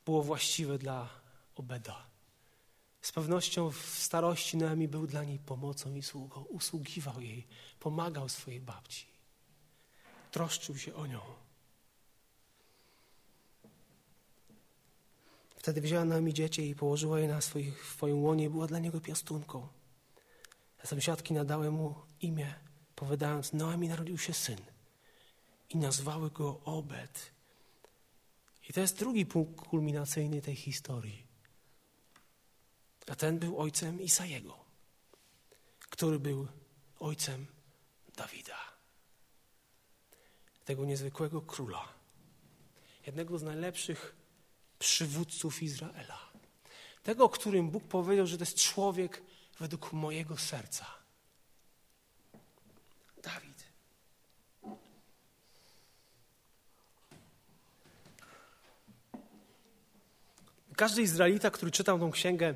było 0.04 0.22
właściwe 0.22 0.78
dla 0.78 1.08
Obeda. 1.54 2.06
Z 3.00 3.12
pewnością 3.12 3.70
w 3.70 3.76
starości 3.76 4.56
Noemi 4.56 4.88
był 4.88 5.06
dla 5.06 5.24
niej 5.24 5.38
pomocą 5.38 5.94
i 5.94 6.02
sługą. 6.02 6.42
Usługiwał 6.42 7.20
jej, 7.20 7.46
pomagał 7.80 8.28
swojej 8.28 8.60
babci. 8.60 9.17
Troszczył 10.30 10.78
się 10.78 10.94
o 10.94 11.06
nią. 11.06 11.20
Wtedy 15.56 15.80
wzięła 15.80 16.04
Noemi 16.04 16.34
dziecię 16.34 16.66
i 16.66 16.74
położyła 16.74 17.20
je 17.20 17.28
na 17.28 17.40
swoich, 17.40 17.84
swoim 17.84 18.22
łonie 18.22 18.50
była 18.50 18.66
dla 18.66 18.78
niego 18.78 19.00
piastunką. 19.00 19.68
A 20.84 20.86
sąsiadki 20.86 21.34
nadały 21.34 21.70
mu 21.70 21.94
imię, 22.20 22.54
powiadając, 22.94 23.52
Noemi 23.52 23.88
narodził 23.88 24.18
się 24.18 24.34
syn. 24.34 24.58
I 25.70 25.76
nazwały 25.76 26.30
go 26.30 26.60
Obed. 26.64 27.30
I 28.68 28.72
to 28.72 28.80
jest 28.80 28.98
drugi 28.98 29.26
punkt 29.26 29.60
kulminacyjny 29.66 30.42
tej 30.42 30.56
historii. 30.56 31.26
A 33.06 33.14
ten 33.14 33.38
był 33.38 33.58
ojcem 33.58 34.00
Isajego, 34.00 34.58
który 35.90 36.18
był 36.18 36.48
ojcem 37.00 37.46
Dawida. 38.16 38.67
Tego 40.68 40.84
niezwykłego 40.84 41.40
króla. 41.40 41.88
Jednego 43.06 43.38
z 43.38 43.42
najlepszych 43.42 44.16
przywódców 44.78 45.62
Izraela. 45.62 46.18
Tego, 47.02 47.24
o 47.24 47.28
którym 47.28 47.70
Bóg 47.70 47.84
powiedział, 47.84 48.26
że 48.26 48.38
to 48.38 48.42
jest 48.42 48.56
człowiek 48.56 49.22
według 49.58 49.92
mojego 49.92 50.36
serca. 50.36 50.86
Dawid. 53.22 53.64
Każdy 60.76 61.02
Izraelita, 61.02 61.50
który 61.50 61.70
czytał 61.70 61.98
tą 61.98 62.10
księgę, 62.10 62.54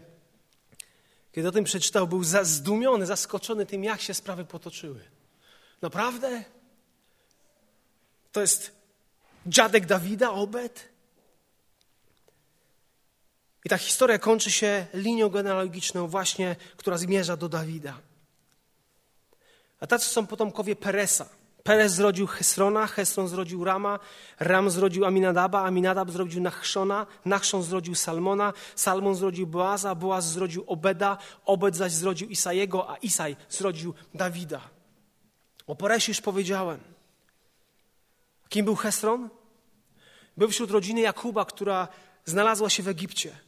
kiedy 1.32 1.48
o 1.48 1.52
tym 1.52 1.64
przeczytał, 1.64 2.08
był 2.08 2.24
zdumiony, 2.42 3.06
zaskoczony 3.06 3.66
tym, 3.66 3.84
jak 3.84 4.00
się 4.00 4.14
sprawy 4.14 4.44
potoczyły. 4.44 5.00
Naprawdę? 5.82 6.44
To 8.32 8.40
jest 8.40 8.72
dziadek 9.46 9.86
Dawida, 9.86 10.30
Obed? 10.30 10.88
I 13.64 13.68
ta 13.68 13.78
historia 13.78 14.18
kończy 14.18 14.50
się 14.50 14.86
linią 14.94 15.28
genealogiczną 15.28 16.08
właśnie, 16.08 16.56
która 16.76 16.98
zmierza 16.98 17.36
do 17.36 17.48
Dawida. 17.48 17.98
A 19.80 19.86
tacy 19.86 20.08
są 20.08 20.26
potomkowie 20.26 20.76
Peresa. 20.76 21.28
Perez 21.62 21.92
zrodził 21.92 22.26
Hesrona, 22.26 22.86
Hesron 22.86 23.28
zrodził 23.28 23.64
Rama, 23.64 23.98
Ram 24.40 24.70
zrodził 24.70 25.04
Aminadaba, 25.04 25.64
Aminadab 25.64 26.10
zrodził 26.10 26.42
Nachszona, 26.42 27.06
Nachszon 27.24 27.62
zrodził 27.62 27.94
Salmona, 27.94 28.52
Salmon 28.76 29.14
zrodził 29.14 29.46
Boaza, 29.46 29.94
Boaz 29.94 30.32
zrodził 30.32 30.64
Obeda, 30.66 31.18
Obed 31.44 31.76
zaś 31.76 31.92
zrodził 31.92 32.28
Isajego, 32.28 32.90
a 32.90 32.96
Isaj 32.96 33.36
zrodził 33.48 33.94
Dawida. 34.14 34.60
O 35.66 35.76
Peresie 35.76 36.10
już 36.10 36.20
powiedziałem. 36.20 36.80
Kim 38.52 38.64
był 38.64 38.76
Hesron? 38.76 39.30
Był 40.36 40.48
wśród 40.48 40.70
rodziny 40.70 41.00
Jakuba, 41.00 41.44
która 41.44 41.88
znalazła 42.24 42.70
się 42.70 42.82
w 42.82 42.88
Egipcie. 42.88 43.38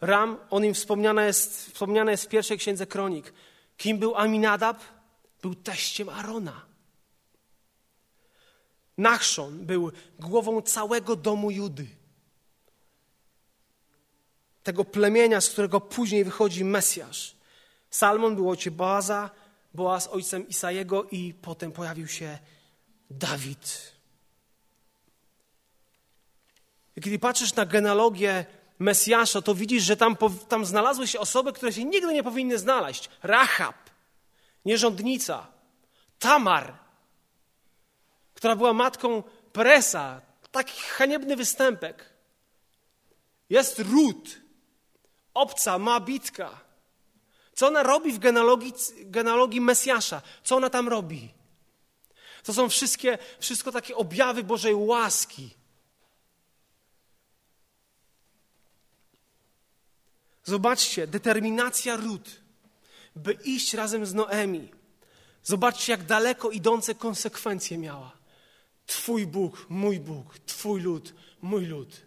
Ram, 0.00 0.38
o 0.50 0.60
nim 0.60 0.74
wspomniane 0.74 1.26
jest, 1.26 1.72
wspomniane 1.72 2.10
jest 2.10 2.24
w 2.24 2.28
pierwszej 2.28 2.58
księdze 2.58 2.86
kronik. 2.86 3.32
Kim 3.76 3.98
był 3.98 4.16
Aminadab? 4.16 4.80
Był 5.42 5.54
teściem 5.54 6.08
Arona. 6.08 6.66
Nachszon 8.98 9.66
był 9.66 9.92
głową 10.18 10.62
całego 10.62 11.16
domu 11.16 11.50
Judy. 11.50 11.86
Tego 14.62 14.84
plemienia, 14.84 15.40
z 15.40 15.50
którego 15.50 15.80
później 15.80 16.24
wychodzi 16.24 16.64
Mesjasz. 16.64 17.36
Salmon 17.90 18.34
był 18.34 18.50
ojcem 18.50 18.74
Boaza, 18.74 19.30
Boaz 19.74 20.08
ojcem 20.08 20.48
Isajego 20.48 21.04
i 21.10 21.34
potem 21.42 21.72
pojawił 21.72 22.08
się 22.08 22.38
Dawid. 23.10 23.92
I 26.96 27.00
kiedy 27.00 27.18
patrzysz 27.18 27.54
na 27.54 27.66
genealogię 27.66 28.46
Mesjasza, 28.78 29.42
to 29.42 29.54
widzisz, 29.54 29.82
że 29.82 29.96
tam, 29.96 30.16
tam 30.48 30.64
znalazły 30.64 31.06
się 31.06 31.20
osoby, 31.20 31.52
które 31.52 31.72
się 31.72 31.84
nigdy 31.84 32.14
nie 32.14 32.22
powinny 32.22 32.58
znaleźć. 32.58 33.10
Rahab, 33.22 33.76
nierządnica, 34.64 35.46
Tamar, 36.18 36.78
która 38.34 38.56
była 38.56 38.72
matką 38.72 39.22
Presa. 39.52 40.20
Taki 40.50 40.80
haniebny 40.80 41.36
występek. 41.36 42.10
Jest 43.50 43.78
Ród, 43.78 44.40
obca, 45.34 45.78
Moabitka. 45.78 46.60
Co 47.54 47.66
ona 47.66 47.82
robi 47.82 48.12
w 48.12 48.18
genealogii, 48.18 48.72
genealogii 48.96 49.60
Mesjasza? 49.60 50.22
Co 50.44 50.56
ona 50.56 50.70
tam 50.70 50.88
robi? 50.88 51.39
To 52.44 52.54
są 52.54 52.68
wszystkie, 52.68 53.18
wszystko 53.40 53.72
takie 53.72 53.96
objawy 53.96 54.44
Bożej 54.44 54.74
łaski. 54.74 55.50
Zobaczcie, 60.44 61.06
determinacja 61.06 61.96
Ród, 61.96 62.30
by 63.16 63.32
iść 63.32 63.74
razem 63.74 64.06
z 64.06 64.14
Noemi. 64.14 64.68
Zobaczcie, 65.42 65.92
jak 65.92 66.04
daleko 66.04 66.50
idące 66.50 66.94
konsekwencje 66.94 67.78
miała. 67.78 68.12
Twój 68.86 69.26
Bóg, 69.26 69.66
mój 69.68 70.00
Bóg, 70.00 70.38
Twój 70.38 70.80
lud, 70.80 71.14
mój 71.42 71.66
lud. 71.66 72.00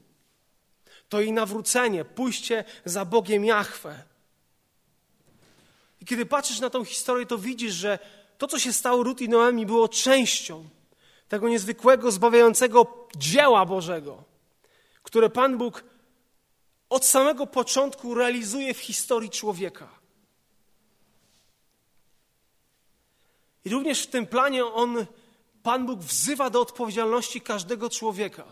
To 1.09 1.21
jej 1.21 1.31
nawrócenie, 1.31 2.05
pójście 2.05 2.63
za 2.85 3.05
Bogiem 3.05 3.45
Jahwe. 3.45 4.03
I 6.01 6.05
kiedy 6.05 6.25
patrzysz 6.25 6.59
na 6.59 6.69
tą 6.69 6.85
historię, 6.85 7.25
to 7.25 7.37
widzisz, 7.37 7.73
że 7.73 7.99
to, 8.37 8.47
co 8.47 8.59
się 8.59 8.73
stało 8.73 9.03
Rut 9.03 9.21
i 9.21 9.29
Noemi, 9.29 9.65
było 9.65 9.89
częścią 9.89 10.69
tego 11.27 11.49
niezwykłego, 11.49 12.11
zbawiającego 12.11 13.07
dzieła 13.17 13.65
Bożego, 13.65 14.23
które 15.03 15.29
Pan 15.29 15.57
Bóg 15.57 15.83
od 16.89 17.05
samego 17.05 17.47
początku 17.47 18.13
realizuje 18.13 18.73
w 18.73 18.79
historii 18.79 19.29
człowieka. 19.29 19.89
I 23.65 23.69
również 23.69 24.03
w 24.03 24.07
tym 24.07 24.27
planie 24.27 24.65
on 24.65 25.05
Pan 25.63 25.85
Bóg 25.85 25.99
wzywa 25.99 26.49
do 26.49 26.61
odpowiedzialności 26.61 27.41
każdego 27.41 27.89
człowieka. 27.89 28.45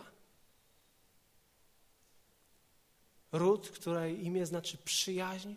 Ród, 3.32 3.70
której 3.70 4.26
imię 4.26 4.46
znaczy 4.46 4.78
przyjaźń, 4.78 5.56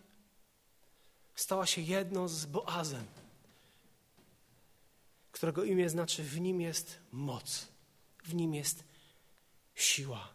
stała 1.34 1.66
się 1.66 1.80
jedną 1.80 2.28
z 2.28 2.44
Boazem, 2.46 3.06
którego 5.34 5.64
imię 5.64 5.88
znaczy 5.88 6.22
w 6.22 6.40
nim 6.40 6.60
jest 6.60 6.98
moc, 7.12 7.68
w 8.24 8.34
nim 8.34 8.54
jest 8.54 8.84
siła. 9.74 10.28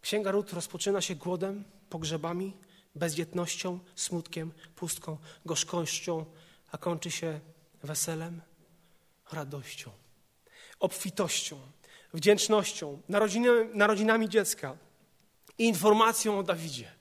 Księga 0.00 0.30
Ród 0.30 0.52
rozpoczyna 0.52 1.00
się 1.00 1.14
głodem, 1.14 1.64
pogrzebami, 1.90 2.56
bezdzietnością, 2.94 3.80
smutkiem, 3.94 4.52
pustką, 4.76 5.18
gorzkością, 5.46 6.24
a 6.72 6.78
kończy 6.78 7.10
się 7.10 7.40
weselem, 7.82 8.40
radością, 9.32 9.90
obfitością, 10.80 11.60
wdzięcznością, 12.12 13.02
narodzinami, 13.08 13.70
narodzinami 13.74 14.28
dziecka 14.28 14.76
i 15.58 15.64
informacją 15.64 16.38
o 16.38 16.42
Dawidzie, 16.42 16.92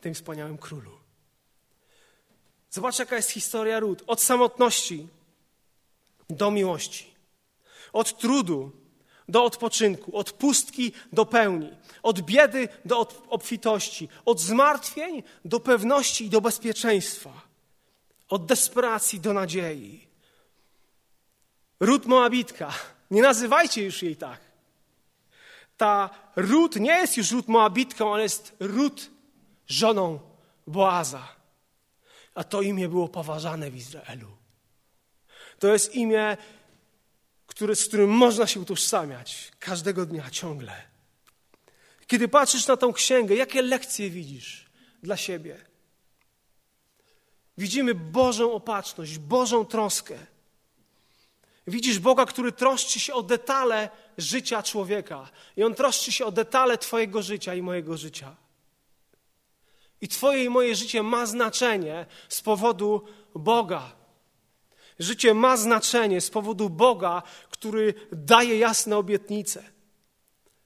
tym 0.00 0.14
wspaniałym 0.14 0.58
królu. 0.58 0.98
Zobacz, 2.70 2.98
jaka 2.98 3.16
jest 3.16 3.30
historia 3.30 3.80
ród. 3.80 4.02
Od 4.06 4.22
samotności 4.22 5.08
do 6.30 6.50
miłości, 6.50 7.14
od 7.92 8.18
trudu 8.18 8.72
do 9.28 9.44
odpoczynku, 9.44 10.16
od 10.16 10.32
pustki 10.32 10.92
do 11.12 11.26
pełni, 11.26 11.70
od 12.02 12.20
biedy 12.20 12.68
do 12.84 13.08
obfitości, 13.28 14.08
od 14.24 14.40
zmartwień 14.40 15.22
do 15.44 15.60
pewności 15.60 16.24
i 16.24 16.30
do 16.30 16.40
bezpieczeństwa, 16.40 17.32
od 18.28 18.46
desperacji 18.46 19.20
do 19.20 19.32
nadziei. 19.32 20.08
Ród 21.80 22.06
Moabitka, 22.06 22.72
nie 23.10 23.22
nazywajcie 23.22 23.84
już 23.84 24.02
jej 24.02 24.16
tak. 24.16 24.40
Ta 25.76 26.10
ród 26.36 26.76
nie 26.76 26.92
jest 26.92 27.16
już 27.16 27.30
ród 27.30 27.48
Moabitką, 27.48 28.14
ale 28.14 28.22
jest 28.22 28.56
ród 28.60 29.10
żoną 29.66 30.20
Boaza. 30.66 31.28
A 32.34 32.44
to 32.44 32.62
imię 32.62 32.88
było 32.88 33.08
poważane 33.08 33.70
w 33.70 33.76
Izraelu. 33.76 34.37
To 35.58 35.72
jest 35.72 35.94
imię 35.94 36.36
z 37.74 37.84
którym 37.88 38.10
można 38.10 38.46
się 38.46 38.60
utożsamiać 38.60 39.52
każdego 39.58 40.06
dnia, 40.06 40.30
ciągle. 40.30 40.82
Kiedy 42.06 42.28
patrzysz 42.28 42.66
na 42.66 42.76
tą 42.76 42.92
księgę, 42.92 43.34
jakie 43.34 43.62
lekcje 43.62 44.10
widzisz 44.10 44.66
dla 45.02 45.16
siebie? 45.16 45.56
Widzimy 47.58 47.94
Bożą 47.94 48.52
opatrzność, 48.52 49.18
Bożą 49.18 49.64
troskę. 49.64 50.18
Widzisz 51.66 51.98
Boga, 51.98 52.26
który 52.26 52.52
troszczy 52.52 53.00
się 53.00 53.14
o 53.14 53.22
detale 53.22 53.90
życia 54.18 54.62
człowieka. 54.62 55.30
I 55.56 55.62
On 55.62 55.74
troszczy 55.74 56.12
się 56.12 56.24
o 56.24 56.32
detale 56.32 56.78
Twojego 56.78 57.22
życia 57.22 57.54
i 57.54 57.62
mojego 57.62 57.96
życia. 57.96 58.36
I 60.00 60.08
Twoje 60.08 60.44
i 60.44 60.48
moje 60.48 60.74
życie 60.74 61.02
ma 61.02 61.26
znaczenie 61.26 62.06
z 62.28 62.40
powodu 62.40 63.04
Boga. 63.34 63.92
Życie 64.98 65.34
ma 65.34 65.56
znaczenie 65.56 66.20
z 66.20 66.30
powodu 66.30 66.70
Boga, 66.70 67.22
który 67.50 67.94
daje 68.12 68.58
jasne 68.58 68.96
obietnice. 68.96 69.62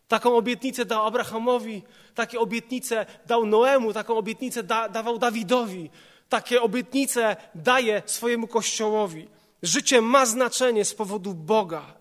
Taką 0.08 0.36
obietnicę 0.36 0.84
dał 0.84 1.06
Abrahamowi, 1.06 1.82
takie 2.14 2.40
obietnice 2.40 3.06
dał 3.26 3.46
Noemu, 3.46 3.92
taką 3.92 4.16
obietnicę 4.16 4.62
da, 4.62 4.88
dawał 4.88 5.18
Dawidowi, 5.18 5.90
takie 6.28 6.62
obietnice 6.62 7.36
daje 7.54 8.02
swojemu 8.06 8.46
kościołowi. 8.46 9.28
Życie 9.62 10.00
ma 10.00 10.26
znaczenie 10.26 10.84
z 10.84 10.94
powodu 10.94 11.34
Boga. 11.34 11.94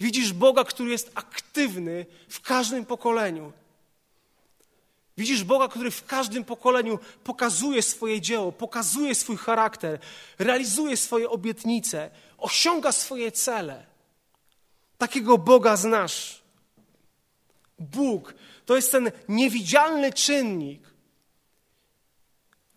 Widzisz 0.00 0.32
Boga, 0.32 0.64
który 0.64 0.90
jest 0.90 1.10
aktywny 1.14 2.06
w 2.28 2.40
każdym 2.40 2.84
pokoleniu. 2.84 3.52
Widzisz 5.18 5.44
Boga, 5.44 5.68
który 5.68 5.90
w 5.90 6.06
każdym 6.06 6.44
pokoleniu 6.44 6.98
pokazuje 7.24 7.82
swoje 7.82 8.20
dzieło, 8.20 8.52
pokazuje 8.52 9.14
swój 9.14 9.36
charakter, 9.36 9.98
realizuje 10.38 10.96
swoje 10.96 11.30
obietnice, 11.30 12.10
osiąga 12.38 12.92
swoje 12.92 13.32
cele. 13.32 13.86
Takiego 14.98 15.38
Boga 15.38 15.76
znasz. 15.76 16.42
Bóg 17.78 18.34
to 18.66 18.76
jest 18.76 18.92
ten 18.92 19.10
niewidzialny 19.28 20.12
czynnik, 20.12 20.82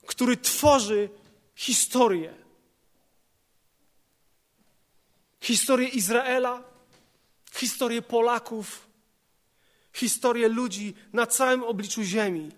który 0.08 0.38
tworzy 0.38 1.10
historię. 1.56 2.34
Historię 5.42 5.88
Izraela, 5.88 6.64
historię 7.54 8.02
Polaków, 8.02 8.88
historię 9.94 10.48
ludzi 10.48 10.94
na 11.14 11.28
całym 11.28 11.64
obliczu 11.64 12.04
Ziemi. 12.04 12.52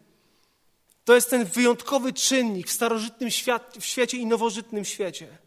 To 1.05 1.15
jest 1.15 1.29
ten 1.29 1.45
wyjątkowy 1.45 2.13
czynnik 2.13 2.67
w 2.67 2.71
starożytnym 2.71 3.31
świat, 3.31 3.77
w 3.79 3.85
świecie 3.85 4.17
i 4.17 4.25
nowożytnym 4.25 4.85
świecie. 4.85 5.37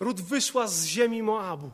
Ród 0.00 0.20
wyszła 0.20 0.66
z 0.68 0.84
ziemi 0.84 1.22
Moabu 1.22 1.70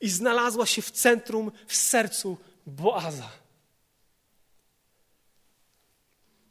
i 0.00 0.08
znalazła 0.08 0.66
się 0.66 0.82
w 0.82 0.90
centrum, 0.90 1.52
w 1.66 1.76
sercu 1.76 2.38
Boaza. 2.66 3.30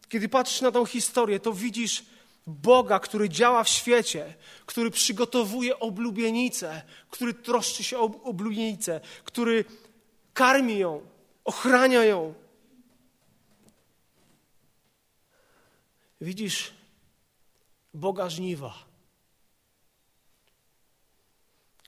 Kiedy 0.09 0.29
patrzysz 0.29 0.61
na 0.61 0.71
tą 0.71 0.85
historię, 0.85 1.39
to 1.39 1.53
widzisz 1.53 2.05
Boga, 2.47 2.99
który 2.99 3.29
działa 3.29 3.63
w 3.63 3.69
świecie, 3.69 4.33
który 4.65 4.91
przygotowuje 4.91 5.79
oblubienicę, 5.79 6.81
który 7.09 7.33
troszczy 7.33 7.83
się 7.83 7.99
o 7.99 8.03
oblubienicę, 8.23 9.01
który 9.23 9.65
karmi 10.33 10.77
ją, 10.77 11.07
ochrania 11.43 12.03
ją. 12.03 12.33
Widzisz 16.21 16.73
Boga 17.93 18.29
żniwa, 18.29 18.73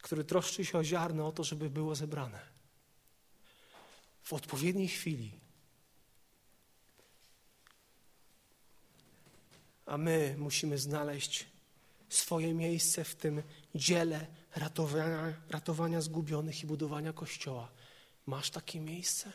który 0.01 0.23
troszczy 0.23 0.65
się 0.65 0.77
o 0.77 0.83
ziarno, 0.83 1.27
o 1.27 1.31
to, 1.31 1.43
żeby 1.43 1.69
było 1.69 1.95
zebrane. 1.95 2.39
W 4.23 4.33
odpowiedniej 4.33 4.87
chwili 4.87 5.44
a 9.85 9.97
my 9.97 10.35
musimy 10.37 10.77
znaleźć 10.77 11.45
swoje 12.09 12.53
miejsce 12.53 13.03
w 13.03 13.15
tym 13.15 13.43
dziele 13.75 14.27
ratowania, 14.55 15.33
ratowania 15.49 16.01
zgubionych 16.01 16.63
i 16.63 16.67
budowania 16.67 17.13
kościoła. 17.13 17.71
Masz 18.25 18.49
takie 18.49 18.79
miejsce? 18.79 19.31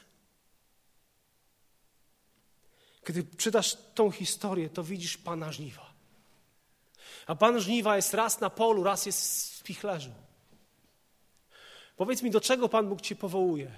Kiedy 3.06 3.24
czytasz 3.36 3.76
tą 3.94 4.10
historię, 4.10 4.70
to 4.70 4.84
widzisz 4.84 5.16
Pana 5.16 5.52
Żniwa. 5.52 5.92
A 7.26 7.34
Pan 7.34 7.60
Żniwa 7.60 7.96
jest 7.96 8.14
raz 8.14 8.40
na 8.40 8.50
polu, 8.50 8.84
raz 8.84 9.06
jest 9.06 9.54
w 9.58 9.62
pichlerzu. 9.62 10.10
Powiedz 11.96 12.22
mi, 12.22 12.30
do 12.30 12.40
czego 12.40 12.68
Pan 12.68 12.88
Bóg 12.88 13.00
Cię 13.00 13.16
powołuje? 13.16 13.72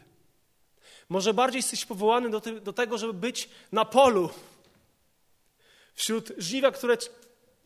Może 1.08 1.34
bardziej 1.34 1.58
jesteś 1.58 1.86
powołany 1.86 2.30
do, 2.30 2.40
do 2.40 2.72
tego, 2.72 2.98
żeby 2.98 3.14
być 3.14 3.48
na 3.72 3.84
polu, 3.84 4.30
wśród 5.94 6.32
żniwa, 6.38 6.70
które 6.70 6.96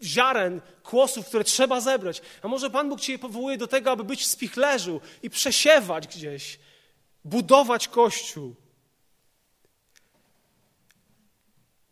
ziaren, 0.03 0.61
kłosów, 0.83 1.27
które 1.27 1.45
trzeba 1.45 1.81
zebrać. 1.81 2.23
A 2.43 2.49
może 2.49 2.71
Pan 2.71 2.89
Bóg 2.89 3.01
Cię 3.01 3.19
powołuje 3.19 3.59
do 3.59 3.67
tego, 3.67 3.91
aby 3.91 4.05
być 4.05 4.23
w 4.23 4.27
spichlerzu 4.27 5.01
i 5.23 5.31
przesiewać 5.31 6.07
gdzieś, 6.07 6.59
budować 7.25 7.89
Kościół. 7.89 8.55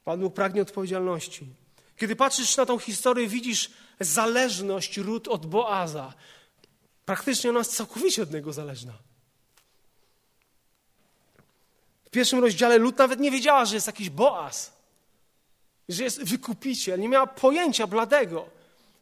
Pan 0.05 0.21
Bóg 0.21 0.35
pragnie 0.35 0.63
odpowiedzialności. 0.63 1.47
Kiedy 1.97 2.17
patrzysz 2.17 2.57
na 2.57 2.67
tą 2.67 2.79
historię, 2.79 3.29
widzisz 3.29 3.71
zależność 4.01 4.97
ród 4.97 5.29
od 5.29 5.47
Boaza. 5.47 6.15
Praktycznie 7.05 7.51
ona 7.51 7.59
jest 7.59 7.77
całkowicie 7.77 8.23
od 8.23 8.33
niego 8.33 8.53
zależna. 8.53 8.93
W 12.05 12.11
pierwszym 12.11 12.39
rozdziale 12.39 12.79
lud 12.79 12.99
nawet 12.99 13.21
nie 13.21 13.31
wiedziała, 13.31 13.65
że 13.65 13.75
jest 13.75 13.87
jakiś 13.87 14.11
Boaz 14.11 14.74
że 15.89 16.05
jest 16.05 16.25
wykupiciel, 16.25 17.01
nie 17.01 17.09
miała 17.09 17.27
pojęcia 17.27 17.87
bladego. 17.87 18.47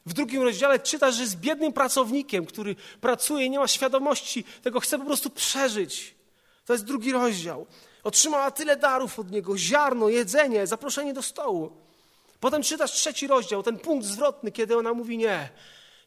W 0.06 0.12
drugim 0.12 0.42
rozdziale 0.42 0.78
czyta, 0.78 1.10
że 1.10 1.22
jest 1.22 1.36
biednym 1.36 1.72
pracownikiem, 1.72 2.46
który 2.46 2.76
pracuje 3.00 3.46
i 3.46 3.50
nie 3.50 3.58
ma 3.58 3.68
świadomości 3.68 4.44
tego, 4.62 4.80
chce 4.80 4.98
po 4.98 5.04
prostu 5.04 5.30
przeżyć. 5.30 6.14
To 6.64 6.72
jest 6.72 6.84
drugi 6.84 7.12
rozdział. 7.12 7.66
Otrzymała 8.04 8.50
tyle 8.50 8.76
darów 8.76 9.18
od 9.18 9.30
niego: 9.30 9.58
ziarno, 9.58 10.08
jedzenie, 10.08 10.66
zaproszenie 10.66 11.14
do 11.14 11.22
stołu. 11.22 11.72
Potem 12.40 12.62
czytasz 12.62 12.92
trzeci 12.92 13.26
rozdział, 13.26 13.62
ten 13.62 13.78
punkt 13.78 14.06
zwrotny, 14.06 14.52
kiedy 14.52 14.76
ona 14.76 14.94
mówi: 14.94 15.18
Nie, 15.18 15.48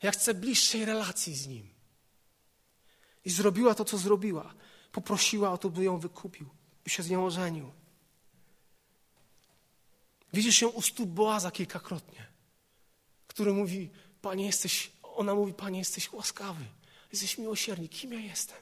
ja 0.04 0.12
chcę 0.12 0.34
bliższej 0.34 0.86
relacji 0.86 1.36
z 1.36 1.48
nim. 1.48 1.70
I 3.26 3.30
zrobiła 3.30 3.76
to, 3.76 3.86
co 3.86 3.98
zrobiła. 3.98 4.54
Poprosiła 4.92 5.52
o 5.52 5.58
to, 5.58 5.70
by 5.70 5.84
ją 5.84 6.00
wykupił, 6.00 6.50
by 6.84 6.90
się 6.90 7.04
z 7.04 7.10
nią 7.10 7.26
ożenił. 7.26 7.72
Widzisz 10.36 10.62
ją 10.62 10.70
u 10.70 10.82
stóp 10.82 11.10
Boaza 11.10 11.52
kilkakrotnie, 11.52 12.28
który 13.28 13.54
mówi, 13.54 13.90
Panie 14.22 14.46
jesteś, 14.46 14.92
ona 15.04 15.36
mówi, 15.36 15.54
Panie 15.54 15.80
jesteś 15.80 16.14
łaskawy, 16.14 16.66
jesteś 17.12 17.38
miłosierny. 17.38 17.88
Kim 17.88 18.14
ja 18.14 18.20
jestem? 18.20 18.58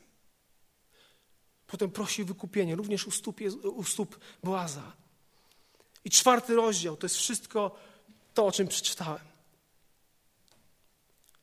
Potem 1.67 1.91
prosi 1.91 2.23
wykupienie, 2.23 2.75
również 2.75 3.07
u 3.07 3.11
stóp, 3.11 3.39
u 3.63 3.83
stóp 3.83 4.19
Boaza. 4.43 4.93
I 6.05 6.09
czwarty 6.09 6.55
rozdział 6.55 6.97
to 6.97 7.05
jest 7.05 7.17
wszystko 7.17 7.75
to, 8.33 8.45
o 8.45 8.51
czym 8.51 8.67
przeczytałem. 8.67 9.25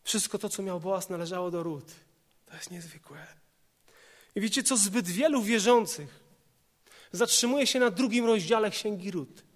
Wszystko 0.05 0.39
to, 0.39 0.49
co 0.49 0.63
miał 0.63 0.81
Boaz, 0.81 1.09
należało 1.09 1.51
do 1.51 1.63
ród. 1.63 1.85
To 2.47 2.55
jest 2.55 2.71
niezwykłe. 2.71 3.27
I 4.35 4.41
wiecie 4.41 4.63
co? 4.63 4.77
Zbyt 4.77 5.09
wielu 5.09 5.43
wierzących 5.43 6.21
zatrzymuje 7.13 7.67
się 7.67 7.79
na 7.79 7.91
drugim 7.91 8.25
rozdziale 8.27 8.71
Księgi 8.71 9.11
Ród. 9.11 9.50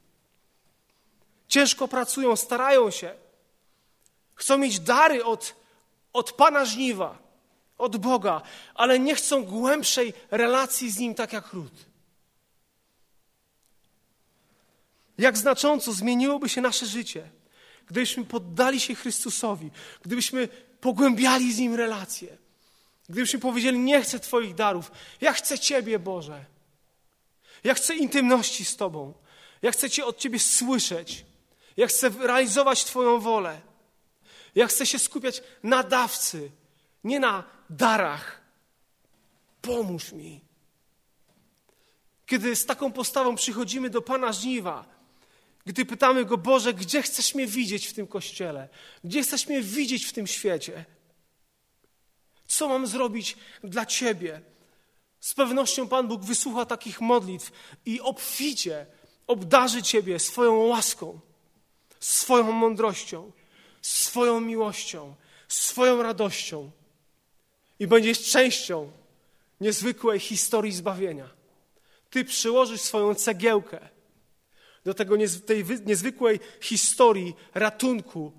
Ciężko 1.48 1.88
pracują, 1.88 2.36
starają 2.36 2.90
się. 2.90 3.14
Chcą 4.34 4.58
mieć 4.58 4.80
dary 4.80 5.24
od, 5.24 5.54
od 6.12 6.32
Pana 6.32 6.64
Żniwa, 6.64 7.18
od 7.78 7.96
Boga, 7.96 8.42
ale 8.74 8.98
nie 8.98 9.14
chcą 9.14 9.44
głębszej 9.44 10.14
relacji 10.30 10.90
z 10.90 10.98
Nim, 10.98 11.14
tak 11.14 11.32
jak 11.32 11.52
Ród. 11.52 11.72
Jak 15.18 15.38
znacząco 15.38 15.92
zmieniłoby 15.92 16.48
się 16.48 16.60
nasze 16.60 16.86
życie, 16.86 17.30
gdybyśmy 17.86 18.24
poddali 18.24 18.80
się 18.80 18.94
Chrystusowi, 18.94 19.70
gdybyśmy 20.02 20.48
pogłębiali 20.80 21.52
z 21.52 21.58
Nim 21.58 21.74
relacje, 21.74 22.36
gdybyśmy 23.08 23.40
powiedzieli: 23.40 23.78
Nie 23.78 24.02
chcę 24.02 24.20
Twoich 24.20 24.54
darów, 24.54 24.90
ja 25.20 25.32
chcę 25.32 25.58
Ciebie, 25.58 25.98
Boże. 25.98 26.44
Ja 27.64 27.74
chcę 27.74 27.94
intymności 27.94 28.64
z 28.64 28.76
Tobą. 28.76 29.14
Ja 29.62 29.72
chcę 29.72 29.90
Cię 29.90 30.04
od 30.04 30.18
Ciebie 30.18 30.38
słyszeć. 30.38 31.24
Ja 31.76 31.86
chcę 31.86 32.08
realizować 32.08 32.84
Twoją 32.84 33.20
wolę. 33.20 33.60
Ja 34.54 34.66
chcę 34.66 34.86
się 34.86 34.98
skupiać 34.98 35.42
na 35.62 35.82
dawcy, 35.82 36.50
nie 37.04 37.20
na 37.20 37.44
darach. 37.70 38.40
Pomóż 39.62 40.12
mi. 40.12 40.40
Kiedy 42.26 42.56
z 42.56 42.66
taką 42.66 42.92
postawą 42.92 43.36
przychodzimy 43.36 43.90
do 43.90 44.02
Pana 44.02 44.32
żniwa, 44.32 44.84
gdy 45.66 45.84
pytamy 45.84 46.24
Go, 46.24 46.38
Boże, 46.38 46.74
gdzie 46.74 47.02
chcesz 47.02 47.34
mnie 47.34 47.46
widzieć 47.46 47.86
w 47.86 47.92
tym 47.92 48.06
kościele? 48.06 48.68
Gdzie 49.04 49.22
chcesz 49.22 49.46
mnie 49.46 49.62
widzieć 49.62 50.04
w 50.06 50.12
tym 50.12 50.26
świecie? 50.26 50.84
Co 52.46 52.68
mam 52.68 52.86
zrobić 52.86 53.36
dla 53.64 53.86
Ciebie? 53.86 54.40
Z 55.20 55.34
pewnością 55.34 55.88
Pan 55.88 56.08
Bóg 56.08 56.24
wysłucha 56.24 56.66
takich 56.66 57.00
modlitw 57.00 57.52
i 57.86 58.00
obficie 58.00 58.86
obdarzy 59.26 59.82
Ciebie 59.82 60.18
swoją 60.18 60.56
łaską, 60.56 61.20
swoją 62.04 62.52
mądrością, 62.52 63.32
swoją 63.82 64.40
miłością, 64.40 65.14
swoją 65.48 66.02
radością 66.02 66.70
i 67.78 67.86
będziesz 67.86 68.30
częścią 68.30 68.92
niezwykłej 69.60 70.20
historii 70.20 70.72
zbawienia. 70.72 71.30
Ty 72.10 72.24
przyłożysz 72.24 72.80
swoją 72.80 73.14
cegiełkę 73.14 73.88
do 74.84 74.94
tego, 74.94 75.16
tej 75.46 75.64
niezwykłej 75.84 76.40
historii 76.60 77.34
ratunku 77.54 78.32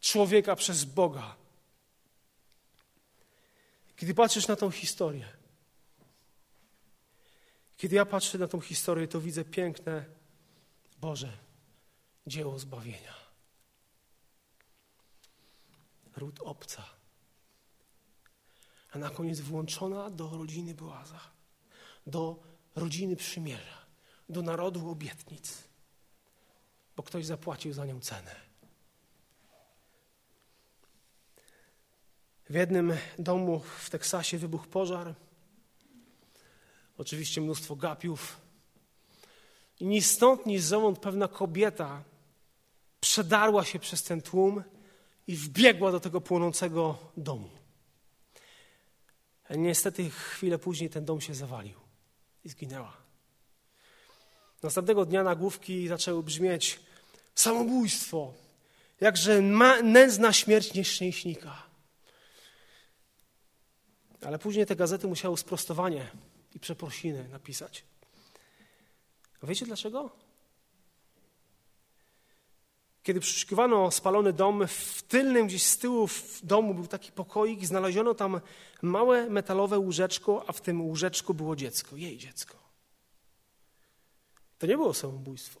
człowieka 0.00 0.56
przez 0.56 0.84
Boga. 0.84 1.36
Kiedy 3.96 4.14
patrzysz 4.14 4.48
na 4.48 4.56
tą 4.56 4.70
historię, 4.70 5.28
kiedy 7.76 7.96
ja 7.96 8.06
patrzę 8.06 8.38
na 8.38 8.48
tą 8.48 8.60
historię, 8.60 9.08
to 9.08 9.20
widzę 9.20 9.44
piękne 9.44 10.04
Boże 11.00 11.43
dzieło 12.26 12.58
zbawienia. 12.58 13.14
Ród 16.16 16.40
obca, 16.40 16.84
a 18.92 18.98
na 18.98 19.10
koniec 19.10 19.40
włączona 19.40 20.10
do 20.10 20.30
rodziny 20.30 20.74
Boaza, 20.74 21.20
do 22.06 22.42
rodziny 22.74 23.16
przymierza 23.16 23.84
do 24.28 24.42
narodu 24.42 24.90
obietnic, 24.90 25.64
bo 26.96 27.02
ktoś 27.02 27.26
zapłacił 27.26 27.72
za 27.72 27.86
nią 27.86 28.00
cenę. 28.00 28.34
W 32.50 32.54
jednym 32.54 32.96
domu 33.18 33.60
w 33.60 33.90
Teksasie 33.90 34.38
wybuchł 34.38 34.66
pożar. 34.66 35.14
Oczywiście 36.98 37.40
mnóstwo 37.40 37.76
gapiów. 37.76 38.40
I 39.80 39.86
ni 39.86 40.02
stąd, 40.02 40.46
ni 40.46 40.58
zowąd 40.58 40.98
pewna 40.98 41.28
kobieta 41.28 42.02
przedarła 43.04 43.64
się 43.64 43.78
przez 43.78 44.02
ten 44.02 44.22
tłum 44.22 44.62
i 45.26 45.36
wbiegła 45.36 45.92
do 45.92 46.00
tego 46.00 46.20
płonącego 46.20 46.98
domu. 47.16 47.50
Niestety 49.50 50.10
chwilę 50.10 50.58
później 50.58 50.90
ten 50.90 51.04
dom 51.04 51.20
się 51.20 51.34
zawalił 51.34 51.80
i 52.44 52.48
zginęła. 52.48 52.96
Następnego 54.62 55.04
dnia 55.04 55.22
nagłówki 55.22 55.88
zaczęły 55.88 56.22
brzmieć 56.22 56.80
samobójstwo, 57.34 58.34
jakże 59.00 59.42
ma, 59.42 59.82
nędzna 59.82 60.32
śmierć 60.32 60.74
nieszczęśnika. 60.74 61.62
Ale 64.22 64.38
później 64.38 64.66
te 64.66 64.76
gazety 64.76 65.06
musiały 65.06 65.38
sprostowanie 65.38 66.10
i 66.54 66.60
przeprosiny 66.60 67.28
napisać. 67.28 67.84
A 69.42 69.46
wiecie 69.46 69.66
dlaczego? 69.66 70.23
Kiedy 73.04 73.20
przeszukiwano 73.20 73.90
spalony 73.90 74.32
dom, 74.32 74.66
w 74.68 75.02
tylnym 75.02 75.46
gdzieś 75.46 75.62
z 75.62 75.78
tyłu 75.78 76.06
w 76.06 76.40
domu 76.42 76.74
był 76.74 76.86
taki 76.86 77.12
pokoik 77.12 77.66
znaleziono 77.66 78.14
tam 78.14 78.40
małe 78.82 79.30
metalowe 79.30 79.78
łóżeczko, 79.78 80.44
a 80.46 80.52
w 80.52 80.60
tym 80.60 80.82
łóżeczku 80.82 81.34
było 81.34 81.56
dziecko, 81.56 81.96
jej 81.96 82.18
dziecko. 82.18 82.56
To 84.58 84.66
nie 84.66 84.76
było 84.76 84.94
samobójstwo. 84.94 85.60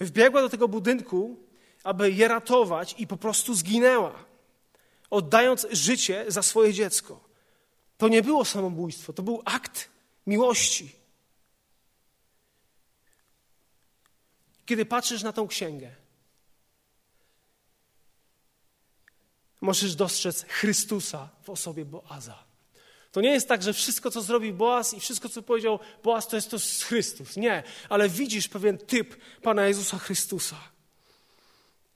Wbiegła 0.00 0.42
do 0.42 0.48
tego 0.48 0.68
budynku, 0.68 1.36
aby 1.84 2.10
je 2.10 2.28
ratować 2.28 2.94
i 2.98 3.06
po 3.06 3.16
prostu 3.16 3.54
zginęła, 3.54 4.24
oddając 5.10 5.66
życie 5.70 6.24
za 6.28 6.42
swoje 6.42 6.72
dziecko. 6.72 7.20
To 7.98 8.08
nie 8.08 8.22
było 8.22 8.44
samobójstwo, 8.44 9.12
to 9.12 9.22
był 9.22 9.42
akt 9.44 9.88
miłości. 10.26 10.97
Kiedy 14.68 14.86
patrzysz 14.86 15.22
na 15.22 15.32
tą 15.32 15.48
księgę, 15.48 15.90
możesz 19.60 19.94
dostrzec 19.94 20.44
Chrystusa 20.48 21.28
w 21.42 21.50
osobie 21.50 21.84
Boaza. 21.84 22.44
To 23.12 23.20
nie 23.20 23.30
jest 23.30 23.48
tak, 23.48 23.62
że 23.62 23.72
wszystko, 23.72 24.10
co 24.10 24.22
zrobił 24.22 24.54
Boaz 24.54 24.94
i 24.94 25.00
wszystko, 25.00 25.28
co 25.28 25.42
powiedział 25.42 25.78
Boaz, 26.02 26.28
to 26.28 26.36
jest 26.36 26.50
to 26.50 26.58
z 26.58 26.82
Chrystus. 26.82 27.36
Nie, 27.36 27.62
ale 27.88 28.08
widzisz 28.08 28.48
pewien 28.48 28.78
typ 28.78 29.16
Pana 29.42 29.66
Jezusa 29.66 29.98
Chrystusa. 29.98 30.56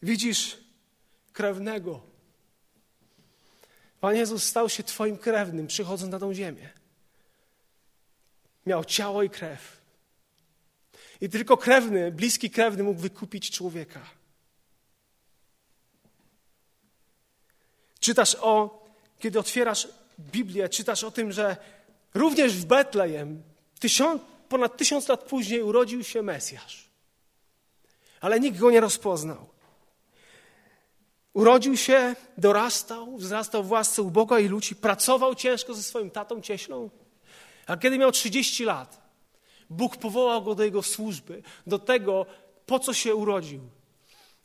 Widzisz 0.03 0.57
krewnego. 1.33 2.01
Pan 4.01 4.17
Jezus 4.17 4.45
stał 4.45 4.69
się 4.69 4.83
Twoim 4.83 5.19
krewnym, 5.19 5.67
przychodząc 5.67 6.13
na 6.13 6.19
tą 6.19 6.35
ziemię. 6.35 6.71
Miał 8.67 8.85
ciało 8.85 9.23
i 9.23 9.31
krew. 9.31 9.82
I 11.23 11.29
tylko 11.29 11.57
krewny, 11.57 12.13
bliski 12.13 12.51
krewny 12.51 12.83
mógł 12.83 13.01
wykupić 13.01 13.51
człowieka. 13.51 14.01
Czytasz 18.01 18.37
o, 18.41 18.85
kiedy 19.19 19.39
otwierasz 19.39 19.89
Biblię, 20.21 20.69
czytasz 20.69 21.05
o 21.05 21.11
tym, 21.11 21.33
że 21.33 21.57
również 22.15 22.57
w 22.57 22.65
Betlejem, 22.65 23.43
tysiąc, 23.81 24.23
ponad 24.49 24.77
tysiąc 24.77 25.09
lat 25.09 25.23
później, 25.23 25.63
urodził 25.63 26.05
się 26.05 26.23
Mesjasz. 26.23 26.89
Ale 28.21 28.41
nikt 28.41 28.59
go 28.59 28.71
nie 28.71 28.81
rozpoznał. 28.81 29.49
Urodził 31.33 31.77
się, 31.77 32.17
dorastał, 32.39 33.17
wzrastał 33.17 33.65
w 33.65 33.71
łasce 33.71 34.03
u 34.03 34.11
Boga 34.11 34.39
i 34.39 34.49
ludzi, 34.49 34.77
pracował 34.77 35.35
ciężko 35.35 35.75
ze 35.75 35.83
swoim 35.83 36.11
tatą 36.11 36.41
cieślą. 36.41 36.91
A 37.67 37.77
kiedy 37.77 37.99
miał 37.99 38.13
30 38.13 38.65
lat, 38.65 39.02
Bóg 39.73 39.97
powołał 39.97 40.43
go 40.43 40.55
do 40.55 40.65
jego 40.65 40.83
służby, 40.83 41.43
do 41.67 41.79
tego, 41.79 42.27
po 42.67 42.79
co 42.79 42.95
się 42.95 43.15
urodził. 43.15 43.61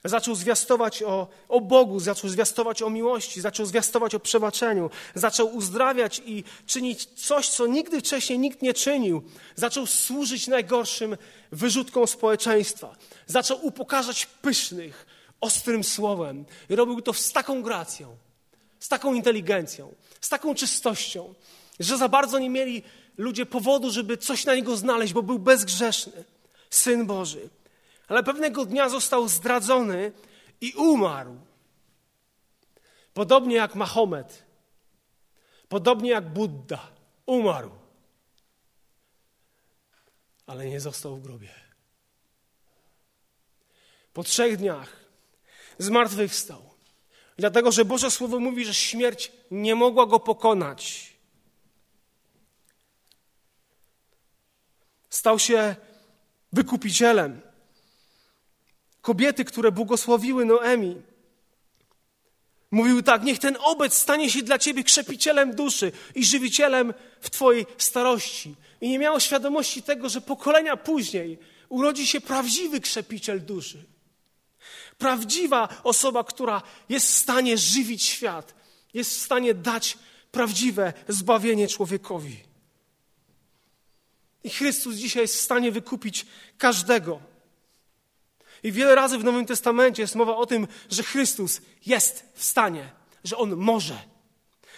Zaczął 0.05 0.35
zwiastować 0.35 1.03
o, 1.03 1.27
o 1.49 1.61
Bogu, 1.61 1.99
zaczął 1.99 2.29
zwiastować 2.29 2.81
o 2.81 2.89
miłości, 2.89 3.41
zaczął 3.41 3.65
zwiastować 3.65 4.15
o 4.15 4.19
przebaczeniu, 4.19 4.89
zaczął 5.15 5.55
uzdrawiać 5.55 6.21
i 6.25 6.43
czynić 6.65 7.05
coś, 7.05 7.49
co 7.49 7.67
nigdy 7.67 7.99
wcześniej 7.99 8.39
nikt 8.39 8.61
nie 8.61 8.73
czynił. 8.73 9.23
Zaczął 9.55 9.85
służyć 9.85 10.47
najgorszym 10.47 11.17
wyrzutkom 11.51 12.07
społeczeństwa. 12.07 12.95
Zaczął 13.27 13.65
upokarzać 13.65 14.25
pysznych, 14.25 15.05
ostrym 15.41 15.83
słowem. 15.83 16.45
I 16.69 16.75
robił 16.75 17.01
to 17.01 17.13
z 17.13 17.31
taką 17.31 17.61
gracją, 17.61 18.17
z 18.79 18.87
taką 18.87 19.13
inteligencją, 19.13 19.93
z 20.21 20.29
taką 20.29 20.55
czystością, 20.55 21.33
że 21.79 21.97
za 21.97 22.09
bardzo 22.09 22.39
nie 22.39 22.49
mieli 22.49 22.83
ludzie 23.17 23.45
powodu, 23.45 23.91
żeby 23.91 24.17
coś 24.17 24.45
na 24.45 24.55
niego 24.55 24.77
znaleźć, 24.77 25.13
bo 25.13 25.23
był 25.23 25.39
bezgrzeszny. 25.39 26.23
Syn 26.69 27.05
Boży 27.05 27.49
ale 28.07 28.23
pewnego 28.23 28.65
dnia 28.65 28.89
został 28.89 29.27
zdradzony 29.27 30.11
i 30.61 30.73
umarł. 30.73 31.37
Podobnie 33.13 33.55
jak 33.55 33.75
Mahomet, 33.75 34.43
podobnie 35.69 36.09
jak 36.09 36.33
Buddha, 36.33 36.91
umarł. 37.25 37.71
Ale 40.45 40.65
nie 40.65 40.79
został 40.79 41.15
w 41.15 41.21
grobie. 41.21 41.49
Po 44.13 44.23
trzech 44.23 44.57
dniach 44.57 45.05
zmartwychwstał. 45.77 46.69
Dlatego, 47.37 47.71
że 47.71 47.85
Boże 47.85 48.11
Słowo 48.11 48.39
mówi, 48.39 48.65
że 48.65 48.73
śmierć 48.73 49.31
nie 49.51 49.75
mogła 49.75 50.05
go 50.05 50.19
pokonać. 50.19 51.06
Stał 55.09 55.39
się 55.39 55.75
wykupicielem. 56.53 57.41
Kobiety, 59.01 59.45
które 59.45 59.71
błogosławiły 59.71 60.45
Noemi, 60.45 61.01
mówiły 62.71 63.03
tak: 63.03 63.23
Niech 63.23 63.39
ten 63.39 63.57
obec 63.61 63.93
stanie 63.93 64.29
się 64.29 64.43
dla 64.43 64.59
ciebie 64.59 64.83
krzepicielem 64.83 65.55
duszy 65.55 65.91
i 66.15 66.25
żywicielem 66.25 66.93
w 67.21 67.29
twojej 67.29 67.65
starości. 67.77 68.55
I 68.81 68.89
nie 68.89 68.99
miało 68.99 69.19
świadomości 69.19 69.83
tego, 69.83 70.09
że 70.09 70.21
pokolenia 70.21 70.77
później 70.77 71.39
urodzi 71.69 72.07
się 72.07 72.21
prawdziwy 72.21 72.81
krzepiciel 72.81 73.45
duszy. 73.45 73.85
Prawdziwa 74.97 75.69
osoba, 75.83 76.23
która 76.23 76.61
jest 76.89 77.07
w 77.07 77.17
stanie 77.17 77.57
żywić 77.57 78.03
świat, 78.03 78.55
jest 78.93 79.11
w 79.11 79.21
stanie 79.21 79.53
dać 79.53 79.97
prawdziwe 80.31 80.93
zbawienie 81.07 81.67
człowiekowi. 81.67 82.46
I 84.47 84.49
Chrystus 84.49 84.95
dzisiaj 84.95 85.21
jest 85.21 85.35
w 85.35 85.41
stanie 85.41 85.71
wykupić 85.71 86.25
każdego. 86.57 87.19
I 88.63 88.71
wiele 88.71 88.95
razy 88.95 89.17
w 89.17 89.23
Nowym 89.23 89.45
Testamencie 89.45 90.01
jest 90.01 90.15
mowa 90.15 90.35
o 90.35 90.45
tym, 90.45 90.67
że 90.89 91.03
Chrystus 91.03 91.61
jest 91.85 92.25
w 92.33 92.43
stanie, 92.43 92.89
że 93.23 93.37
On 93.37 93.55
może. 93.55 93.97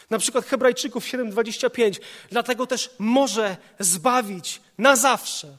Na 0.10 0.20
przykład 0.20 0.46
Hebrajczyków 0.46 1.06
7:25, 1.06 2.00
dlatego 2.32 2.68
też 2.68 2.90
może 3.00 3.58
zbawić 3.80 4.62
na 4.78 4.96
zawsze 4.96 5.58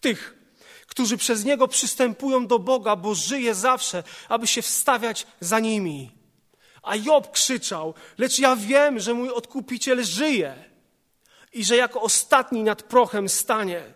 tych, 0.00 0.34
którzy 0.86 1.16
przez 1.16 1.44
Niego 1.44 1.68
przystępują 1.68 2.46
do 2.46 2.58
Boga, 2.58 2.96
bo 2.96 3.14
żyje 3.14 3.54
zawsze, 3.54 4.02
aby 4.28 4.46
się 4.46 4.62
wstawiać 4.62 5.26
za 5.40 5.60
nimi. 5.60 6.10
A 6.82 6.96
Job 6.96 7.32
krzyczał, 7.32 7.94
lecz 8.18 8.38
ja 8.38 8.56
wiem, 8.56 9.00
że 9.00 9.14
mój 9.14 9.30
odkupiciel 9.30 10.04
żyje 10.04 10.75
i 11.52 11.64
że 11.64 11.76
jako 11.76 12.02
ostatni 12.02 12.62
nad 12.62 12.82
prochem 12.82 13.28
stanie. 13.28 13.94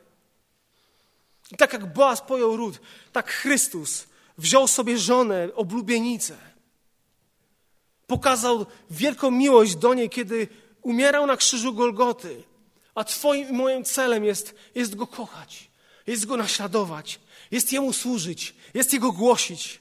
I 1.51 1.57
tak 1.57 1.73
jak 1.73 1.93
Boaz 1.93 2.21
pojął 2.21 2.57
ród, 2.57 2.81
tak 3.13 3.31
Chrystus 3.31 4.07
wziął 4.39 4.69
sobie 4.69 4.99
żonę, 4.99 5.49
oblubienicę. 5.55 6.37
Pokazał 8.07 8.67
wielką 8.91 9.31
miłość 9.31 9.77
do 9.77 9.95
niej, 9.95 10.11
kiedy 10.11 10.49
umierał 10.83 11.27
na 11.27 11.37
krzyżu 11.37 11.75
Golgoty. 11.75 12.43
A 12.95 13.05
Twoim 13.05 13.49
i 13.49 13.53
moim 13.53 13.85
celem 13.85 14.25
jest, 14.25 14.55
jest 14.75 14.97
Go 14.97 15.07
kochać, 15.07 15.71
jest 16.07 16.27
Go 16.27 16.37
naśladować, 16.37 17.21
jest 17.51 17.73
Jemu 17.73 17.93
służyć, 17.93 18.55
jest 18.75 18.93
Jego 18.93 19.13
głosić. 19.13 19.81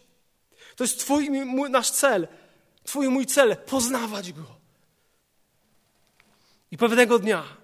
To 0.75 0.83
jest 0.83 0.99
Twój 0.99 1.29
mój, 1.29 1.69
nasz 1.69 1.89
cel, 1.89 2.27
Twój 2.83 3.09
mój 3.09 3.25
cel, 3.25 3.57
poznawać 3.57 4.33
Go. 4.33 4.45
I 6.71 6.77
pewnego 6.77 7.19
dnia 7.19 7.58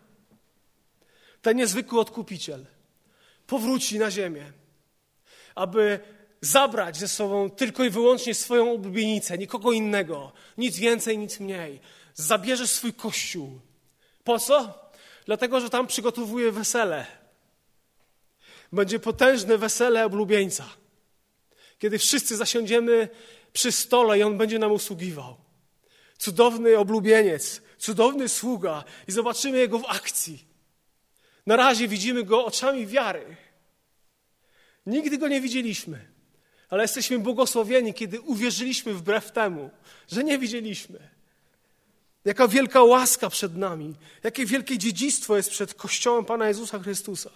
ten 1.46 1.58
niezwykły 1.58 2.00
odkupiciel 2.00 2.66
powróci 3.48 4.00
na 4.00 4.12
ziemię, 4.12 4.52
aby 5.56 6.00
zabrać 6.42 6.98
ze 6.98 7.08
sobą 7.08 7.50
tylko 7.50 7.84
i 7.84 7.90
wyłącznie 7.90 8.36
swoją 8.36 8.74
oblubienicę, 8.74 9.38
nikogo 9.38 9.72
innego, 9.72 10.32
nic 10.58 10.78
więcej, 10.78 11.18
nic 11.18 11.40
mniej. 11.40 11.80
Zabierze 12.14 12.68
swój 12.68 12.94
kościół. 12.94 13.60
Po 14.24 14.40
co? 14.40 14.80
Dlatego, 15.26 15.60
że 15.60 15.70
tam 15.70 15.88
przygotowuje 15.88 16.52
wesele. 16.52 17.06
Będzie 18.72 19.00
potężne 19.00 19.58
wesele 19.58 20.06
oblubieńca. 20.06 20.66
Kiedy 21.80 21.98
wszyscy 21.98 22.38
zasiądziemy 22.38 23.10
przy 23.54 23.72
stole 23.72 24.20
i 24.20 24.24
on 24.24 24.38
będzie 24.38 24.60
nam 24.60 24.72
usługiwał. 24.72 25.38
Cudowny 26.18 26.78
oblubieniec, 26.78 27.62
cudowny 27.78 28.30
sługa 28.30 28.84
i 29.08 29.12
zobaczymy 29.12 29.58
jego 29.58 29.80
w 29.80 29.86
akcji. 29.86 30.55
Na 31.46 31.56
razie 31.56 31.88
widzimy 31.88 32.24
go 32.24 32.46
oczami 32.46 32.88
wiary. 32.88 33.36
Nigdy 34.86 35.18
go 35.18 35.28
nie 35.28 35.42
widzieliśmy, 35.42 36.06
ale 36.70 36.84
jesteśmy 36.84 37.20
błogosławieni, 37.20 37.94
kiedy 37.94 38.22
uwierzyliśmy 38.22 38.94
wbrew 38.94 39.32
temu, 39.32 39.70
że 40.08 40.24
nie 40.24 40.38
widzieliśmy. 40.40 41.10
Jaka 42.26 42.48
wielka 42.48 42.84
łaska 42.84 43.30
przed 43.30 43.58
nami, 43.58 43.96
jakie 44.24 44.46
wielkie 44.46 44.78
dziedzictwo 44.78 45.38
jest 45.38 45.50
przed 45.50 45.74
Kościołem 45.74 46.26
Pana 46.26 46.48
Jezusa 46.48 46.80
Chrystusa. 46.80 47.30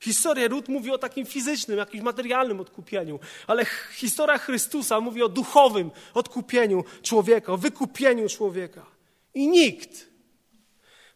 Historia 0.00 0.48
Rut 0.48 0.68
mówi 0.68 0.90
o 0.90 0.98
takim 0.98 1.26
fizycznym, 1.26 1.78
jakimś 1.78 2.02
materialnym 2.02 2.60
odkupieniu, 2.60 3.20
ale 3.46 3.66
historia 3.92 4.38
Chrystusa 4.38 5.00
mówi 5.00 5.22
o 5.22 5.28
duchowym 5.28 5.90
odkupieniu 6.14 6.84
człowieka, 7.02 7.52
o 7.52 7.56
wykupieniu 7.56 8.28
człowieka. 8.28 8.86
I 9.34 9.48
nikt 9.48 10.06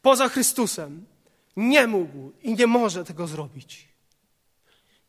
poza 0.03 0.29
Chrystusem 0.29 1.07
nie 1.57 1.87
mógł 1.87 2.33
i 2.43 2.55
nie 2.55 2.67
może 2.67 3.05
tego 3.05 3.27
zrobić. 3.27 3.89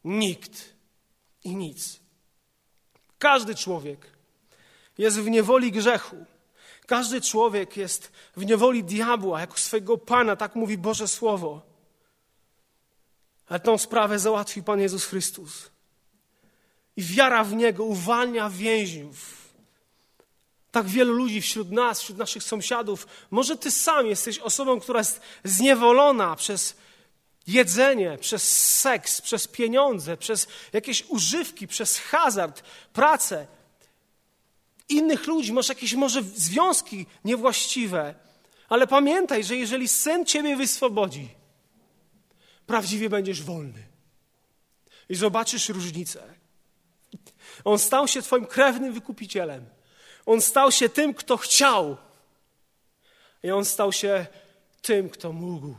Nikt 0.04 0.74
i 1.44 1.56
nic. 1.56 2.00
Każdy 3.20 3.56
człowiek 3.56 4.08
jest 4.98 5.20
w 5.20 5.30
niewoli 5.30 5.72
grzechu. 5.72 6.26
Każdy 6.86 7.22
człowiek 7.22 7.78
jest 7.78 8.12
w 8.36 8.46
niewoli 8.46 8.84
diabła, 8.84 9.42
jako 9.42 9.58
swojego 9.58 9.98
Pana, 9.98 10.36
tak 10.36 10.56
mówi 10.56 10.78
Boże 10.78 11.08
Słowo. 11.08 11.62
Ale 13.48 13.60
tą 13.60 13.78
sprawę 13.78 14.20
załatwi 14.20 14.64
Pan 14.64 14.80
Jezus 14.80 15.06
Chrystus. 15.06 15.72
I 16.98 17.04
wiara 17.04 17.44
w 17.44 17.54
Niego 17.54 17.84
uwalnia 17.84 18.50
więźniów. 18.50 19.45
Tak 20.76 20.88
wielu 20.88 21.14
ludzi 21.14 21.42
wśród 21.42 21.72
nas, 21.72 22.02
wśród 22.02 22.18
naszych 22.18 22.44
sąsiadów. 22.44 23.08
Może 23.32 23.58
Ty 23.58 23.72
sam 23.72 24.08
jesteś 24.08 24.40
osobą, 24.40 24.80
która 24.80 25.00
jest 25.00 25.22
zniewolona 25.44 26.36
przez 26.36 26.76
jedzenie, 27.48 28.18
przez 28.18 28.74
seks, 28.80 29.22
przez 29.22 29.48
pieniądze, 29.48 30.18
przez 30.18 30.48
jakieś 30.74 31.06
używki, 31.08 31.68
przez 31.68 32.00
hazard, 32.00 32.64
pracę. 32.94 33.48
Innych 34.90 35.28
ludzi, 35.28 35.54
masz 35.54 35.70
jakieś 35.70 35.94
może 35.94 36.24
związki 36.24 37.06
niewłaściwe. 37.26 38.16
Ale 38.70 38.88
pamiętaj, 38.88 39.44
że 39.44 39.56
jeżeli 39.56 39.88
Syn 39.88 40.26
Ciebie 40.26 40.56
wyswobodzi, 40.56 41.30
prawdziwie 42.68 43.10
będziesz 43.10 43.44
wolny. 43.44 43.84
I 45.10 45.16
zobaczysz 45.16 45.70
różnicę. 45.70 46.34
On 47.64 47.80
stał 47.80 48.08
się 48.08 48.22
Twoim 48.22 48.46
krewnym 48.46 48.94
wykupicielem. 48.94 49.75
On 50.26 50.42
stał 50.42 50.72
się 50.72 50.90
tym, 50.90 51.14
kto 51.14 51.38
chciał. 51.38 51.98
I 53.44 53.52
on 53.52 53.66
stał 53.66 53.94
się 53.94 54.26
tym, 54.82 55.10
kto 55.10 55.34
mógł. 55.34 55.76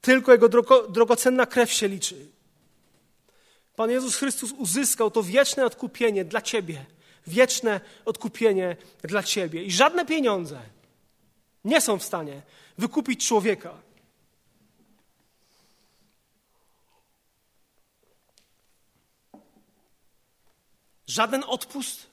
Tylko 0.00 0.32
Jego 0.32 0.48
drogo, 0.48 0.88
drogocenna 0.88 1.46
krew 1.46 1.72
się 1.72 1.88
liczy. 1.88 2.26
Pan 3.76 3.90
Jezus 3.90 4.16
Chrystus 4.16 4.52
uzyskał 4.52 5.10
to 5.10 5.22
wieczne 5.22 5.64
odkupienie 5.64 6.24
dla 6.24 6.42
Ciebie. 6.42 6.86
Wieczne 7.26 7.80
odkupienie 8.04 8.76
dla 9.02 9.22
Ciebie. 9.22 9.64
I 9.64 9.70
żadne 9.70 10.06
pieniądze 10.06 10.60
nie 11.64 11.80
są 11.80 11.98
w 11.98 12.04
stanie 12.04 12.42
wykupić 12.78 13.26
człowieka. 13.26 13.74
Żaden 21.06 21.44
odpust, 21.46 22.09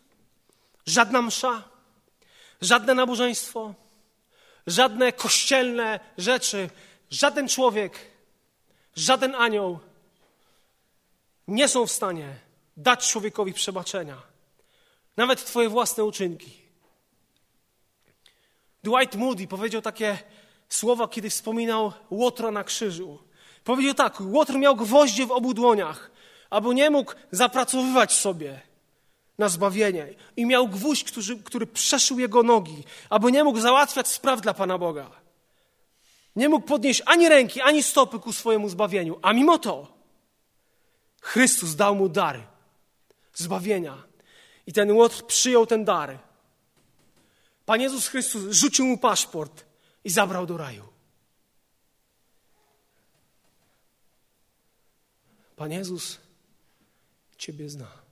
żadna 0.87 1.21
msza, 1.21 1.63
żadne 2.61 2.93
nabożeństwo, 2.93 3.73
żadne 4.67 5.13
kościelne 5.13 5.99
rzeczy 6.17 6.69
Żaden 7.09 7.47
człowiek, 7.47 7.99
żaden 8.95 9.35
anioł 9.35 9.79
nie 11.47 11.67
są 11.67 11.87
w 11.87 11.91
stanie 11.91 12.35
dać 12.77 13.09
człowiekowi 13.09 13.53
przebaczenia. 13.53 14.21
Nawet 15.17 15.45
Twoje 15.45 15.69
własne 15.69 16.03
uczynki. 16.03 16.51
Dwight 18.83 19.15
Moody 19.15 19.47
powiedział 19.47 19.81
takie 19.81 20.17
słowa, 20.69 21.07
kiedy 21.07 21.29
wspominał 21.29 21.93
Łotra 22.09 22.51
na 22.51 22.63
krzyżu. 22.63 23.19
Powiedział 23.63 23.93
tak: 23.93 24.21
Łotr 24.21 24.53
miał 24.53 24.75
gwoździe 24.75 25.25
w 25.25 25.31
obu 25.31 25.53
dłoniach, 25.53 26.11
aby 26.49 26.75
nie 26.75 26.89
mógł 26.89 27.13
zapracowywać 27.31 28.13
sobie 28.13 28.61
na 29.37 29.49
zbawienie. 29.49 30.13
I 30.35 30.45
miał 30.45 30.67
gwóźdź, 30.67 31.03
który, 31.03 31.37
który 31.43 31.67
przeszył 31.67 32.19
jego 32.19 32.43
nogi, 32.43 32.83
aby 33.09 33.31
nie 33.31 33.43
mógł 33.43 33.59
załatwiać 33.59 34.07
spraw 34.07 34.41
dla 34.41 34.53
Pana 34.53 34.77
Boga. 34.77 35.11
Nie 36.35 36.49
mógł 36.49 36.67
podnieść 36.67 37.01
ani 37.05 37.29
ręki, 37.29 37.61
ani 37.61 37.83
stopy 37.83 38.19
ku 38.19 38.33
swojemu 38.33 38.69
zbawieniu. 38.69 39.19
A 39.21 39.33
mimo 39.33 39.57
to 39.57 39.97
Chrystus 41.21 41.75
dał 41.75 41.95
mu 41.95 42.09
dary 42.09 42.43
zbawienia. 43.33 44.03
I 44.67 44.73
ten 44.73 44.91
Łotr 44.91 45.25
przyjął 45.25 45.65
ten 45.65 45.85
dar. 45.85 46.19
Pan 47.65 47.81
Jezus 47.81 48.07
Chrystus 48.07 48.55
rzucił 48.55 48.85
mu 48.85 48.97
paszport 48.97 49.65
i 50.03 50.09
zabrał 50.09 50.45
do 50.45 50.57
raju. 50.57 50.83
Pan 55.55 55.71
Jezus 55.71 56.17
Ciebie 57.37 57.69
zna. 57.69 58.06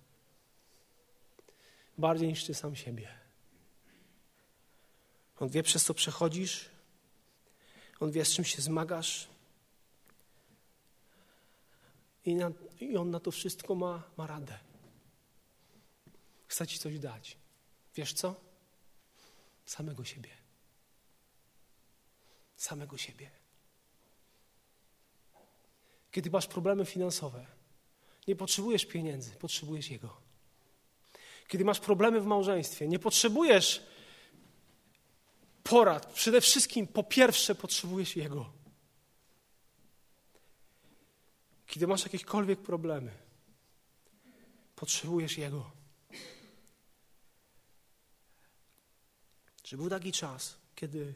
Bardziej 1.97 2.27
niż 2.27 2.45
Ty 2.45 2.53
sam 2.53 2.75
siebie. 2.75 3.07
On 5.39 5.49
wie, 5.49 5.63
przez 5.63 5.83
co 5.83 5.93
przechodzisz. 5.93 6.69
On 7.99 8.11
wie, 8.11 8.25
z 8.25 8.33
czym 8.33 8.45
się 8.45 8.61
zmagasz. 8.61 9.27
I, 12.25 12.35
na, 12.35 12.51
i 12.79 12.97
On 12.97 13.11
na 13.11 13.19
to 13.19 13.31
wszystko 13.31 13.75
ma, 13.75 14.03
ma 14.17 14.27
radę. 14.27 14.59
Chce 16.47 16.67
Ci 16.67 16.79
coś 16.79 16.99
dać. 16.99 17.37
Wiesz 17.95 18.13
co? 18.13 18.35
Samego 19.65 20.05
siebie. 20.05 20.29
Samego 22.55 22.97
siebie. 22.97 23.31
Kiedy 26.11 26.29
masz 26.29 26.47
problemy 26.47 26.85
finansowe, 26.85 27.45
nie 28.27 28.35
potrzebujesz 28.35 28.85
pieniędzy, 28.85 29.31
potrzebujesz 29.31 29.89
Jego. 29.89 30.24
Kiedy 31.47 31.65
masz 31.65 31.79
problemy 31.79 32.21
w 32.21 32.25
małżeństwie, 32.25 32.87
nie 32.87 32.99
potrzebujesz 32.99 33.83
porad. 35.63 36.13
Przede 36.13 36.41
wszystkim, 36.41 36.87
po 36.87 37.03
pierwsze, 37.03 37.55
potrzebujesz 37.55 38.15
Jego. 38.15 38.53
Kiedy 41.67 41.87
masz 41.87 42.03
jakiekolwiek 42.03 42.61
problemy, 42.61 43.11
potrzebujesz 44.75 45.37
Jego. 45.37 45.71
Czy 49.63 49.77
był 49.77 49.89
taki 49.89 50.11
czas, 50.11 50.57
kiedy 50.75 51.13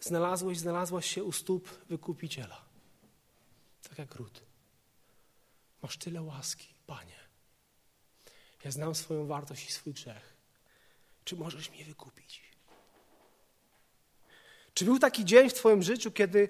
znalazłeś, 0.00 0.58
znalazłaś 0.58 1.06
się 1.14 1.24
u 1.24 1.32
stóp 1.32 1.68
wykupiciela? 1.88 2.64
Tak 3.88 3.98
jak 3.98 4.14
Rut. 4.14 4.42
Masz 5.82 5.96
tyle 5.96 6.22
łaski, 6.22 6.74
Panie. 6.86 7.29
Ja 8.64 8.70
znam 8.70 8.94
swoją 8.94 9.26
wartość 9.26 9.68
i 9.68 9.72
swój 9.72 9.92
grzech. 9.92 10.36
Czy 11.24 11.36
możesz 11.36 11.70
mnie 11.70 11.84
wykupić? 11.84 12.42
Czy 14.74 14.84
był 14.84 14.98
taki 14.98 15.24
dzień 15.24 15.50
w 15.50 15.54
Twoim 15.54 15.82
życiu, 15.82 16.10
kiedy 16.10 16.48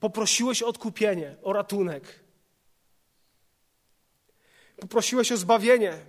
poprosiłeś 0.00 0.62
o 0.62 0.66
odkupienie, 0.66 1.36
o 1.42 1.52
ratunek? 1.52 2.20
Poprosiłeś 4.76 5.32
o 5.32 5.36
zbawienie? 5.36 6.06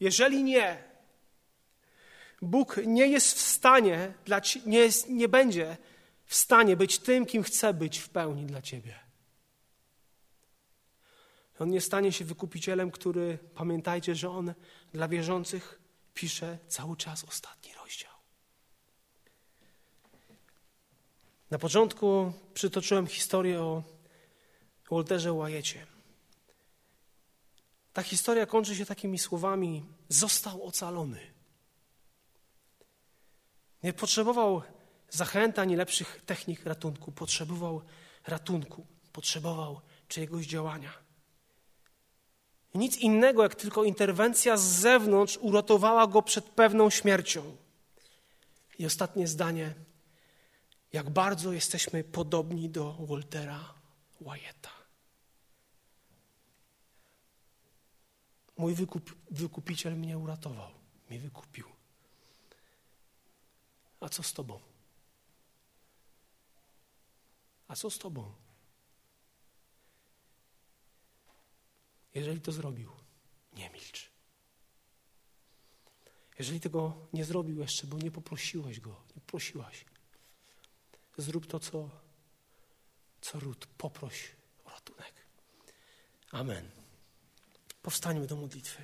Jeżeli 0.00 0.44
nie, 0.44 0.84
Bóg 2.42 2.80
nie 2.86 3.06
jest 3.06 3.38
w 3.38 3.40
stanie, 3.40 4.14
dla, 4.24 4.40
nie, 4.66 4.78
jest, 4.78 5.08
nie 5.08 5.28
będzie 5.28 5.76
w 6.26 6.34
stanie 6.34 6.76
być 6.76 6.98
tym, 6.98 7.26
kim 7.26 7.42
chce 7.42 7.74
być 7.74 7.98
w 7.98 8.08
pełni 8.08 8.46
dla 8.46 8.62
Ciebie. 8.62 9.00
On 11.62 11.70
nie 11.70 11.80
stanie 11.80 12.12
się 12.12 12.24
wykupicielem, 12.24 12.90
który, 12.90 13.38
pamiętajcie, 13.54 14.14
że 14.14 14.30
On 14.30 14.54
dla 14.92 15.08
wierzących 15.08 15.80
pisze 16.14 16.58
cały 16.68 16.96
czas 16.96 17.24
ostatni 17.24 17.74
rozdział. 17.74 18.12
Na 21.50 21.58
początku 21.58 22.32
przytoczyłem 22.54 23.06
historię 23.06 23.60
o 23.60 23.82
Walterze 24.90 25.32
Łajecie. 25.32 25.86
Ta 27.92 28.02
historia 28.02 28.46
kończy 28.46 28.76
się 28.76 28.86
takimi 28.86 29.18
słowami: 29.18 29.84
Został 30.08 30.64
ocalony. 30.64 31.20
Nie 33.82 33.92
potrzebował 33.92 34.62
zachęt 35.10 35.58
ani 35.58 35.76
lepszych 35.76 36.22
technik 36.26 36.64
ratunku. 36.64 37.12
Potrzebował 37.12 37.82
ratunku, 38.26 38.86
potrzebował 39.12 39.80
czyjegoś 40.08 40.46
działania. 40.46 41.11
Nic 42.74 42.96
innego, 42.96 43.42
jak 43.42 43.54
tylko 43.54 43.84
interwencja 43.84 44.56
z 44.56 44.62
zewnątrz 44.62 45.38
uratowała 45.40 46.06
go 46.06 46.22
przed 46.22 46.44
pewną 46.44 46.90
śmiercią. 46.90 47.56
I 48.78 48.86
ostatnie 48.86 49.28
zdanie. 49.28 49.74
Jak 50.92 51.10
bardzo 51.10 51.52
jesteśmy 51.52 52.04
podobni 52.04 52.70
do 52.70 52.92
Waltera 52.92 53.74
Wyata. 54.20 54.70
Mój 58.56 58.74
wykup, 58.74 59.16
wykupiciel 59.30 59.96
mnie 59.96 60.18
uratował, 60.18 60.70
mnie 61.10 61.18
wykupił. 61.18 61.66
A 64.00 64.08
co 64.08 64.22
z 64.22 64.32
Tobą? 64.32 64.60
A 67.68 67.76
co 67.76 67.90
z 67.90 67.98
Tobą? 67.98 68.41
Jeżeli 72.14 72.40
to 72.40 72.52
zrobił, 72.52 72.90
nie 73.52 73.70
milcz. 73.70 74.10
Jeżeli 76.38 76.60
tego 76.60 77.08
nie 77.12 77.24
zrobił 77.24 77.58
jeszcze, 77.58 77.86
bo 77.86 77.98
nie 77.98 78.10
poprosiłeś 78.10 78.80
go, 78.80 79.02
nie 79.16 79.22
prosiłaś, 79.22 79.84
zrób 81.16 81.46
to, 81.46 81.60
co, 81.60 81.90
co 83.20 83.40
ród. 83.40 83.66
Poproś 83.78 84.32
o 84.64 84.70
ratunek. 84.70 85.12
Amen. 86.30 86.70
Powstańmy 87.82 88.26
do 88.26 88.36
modlitwy. 88.36 88.82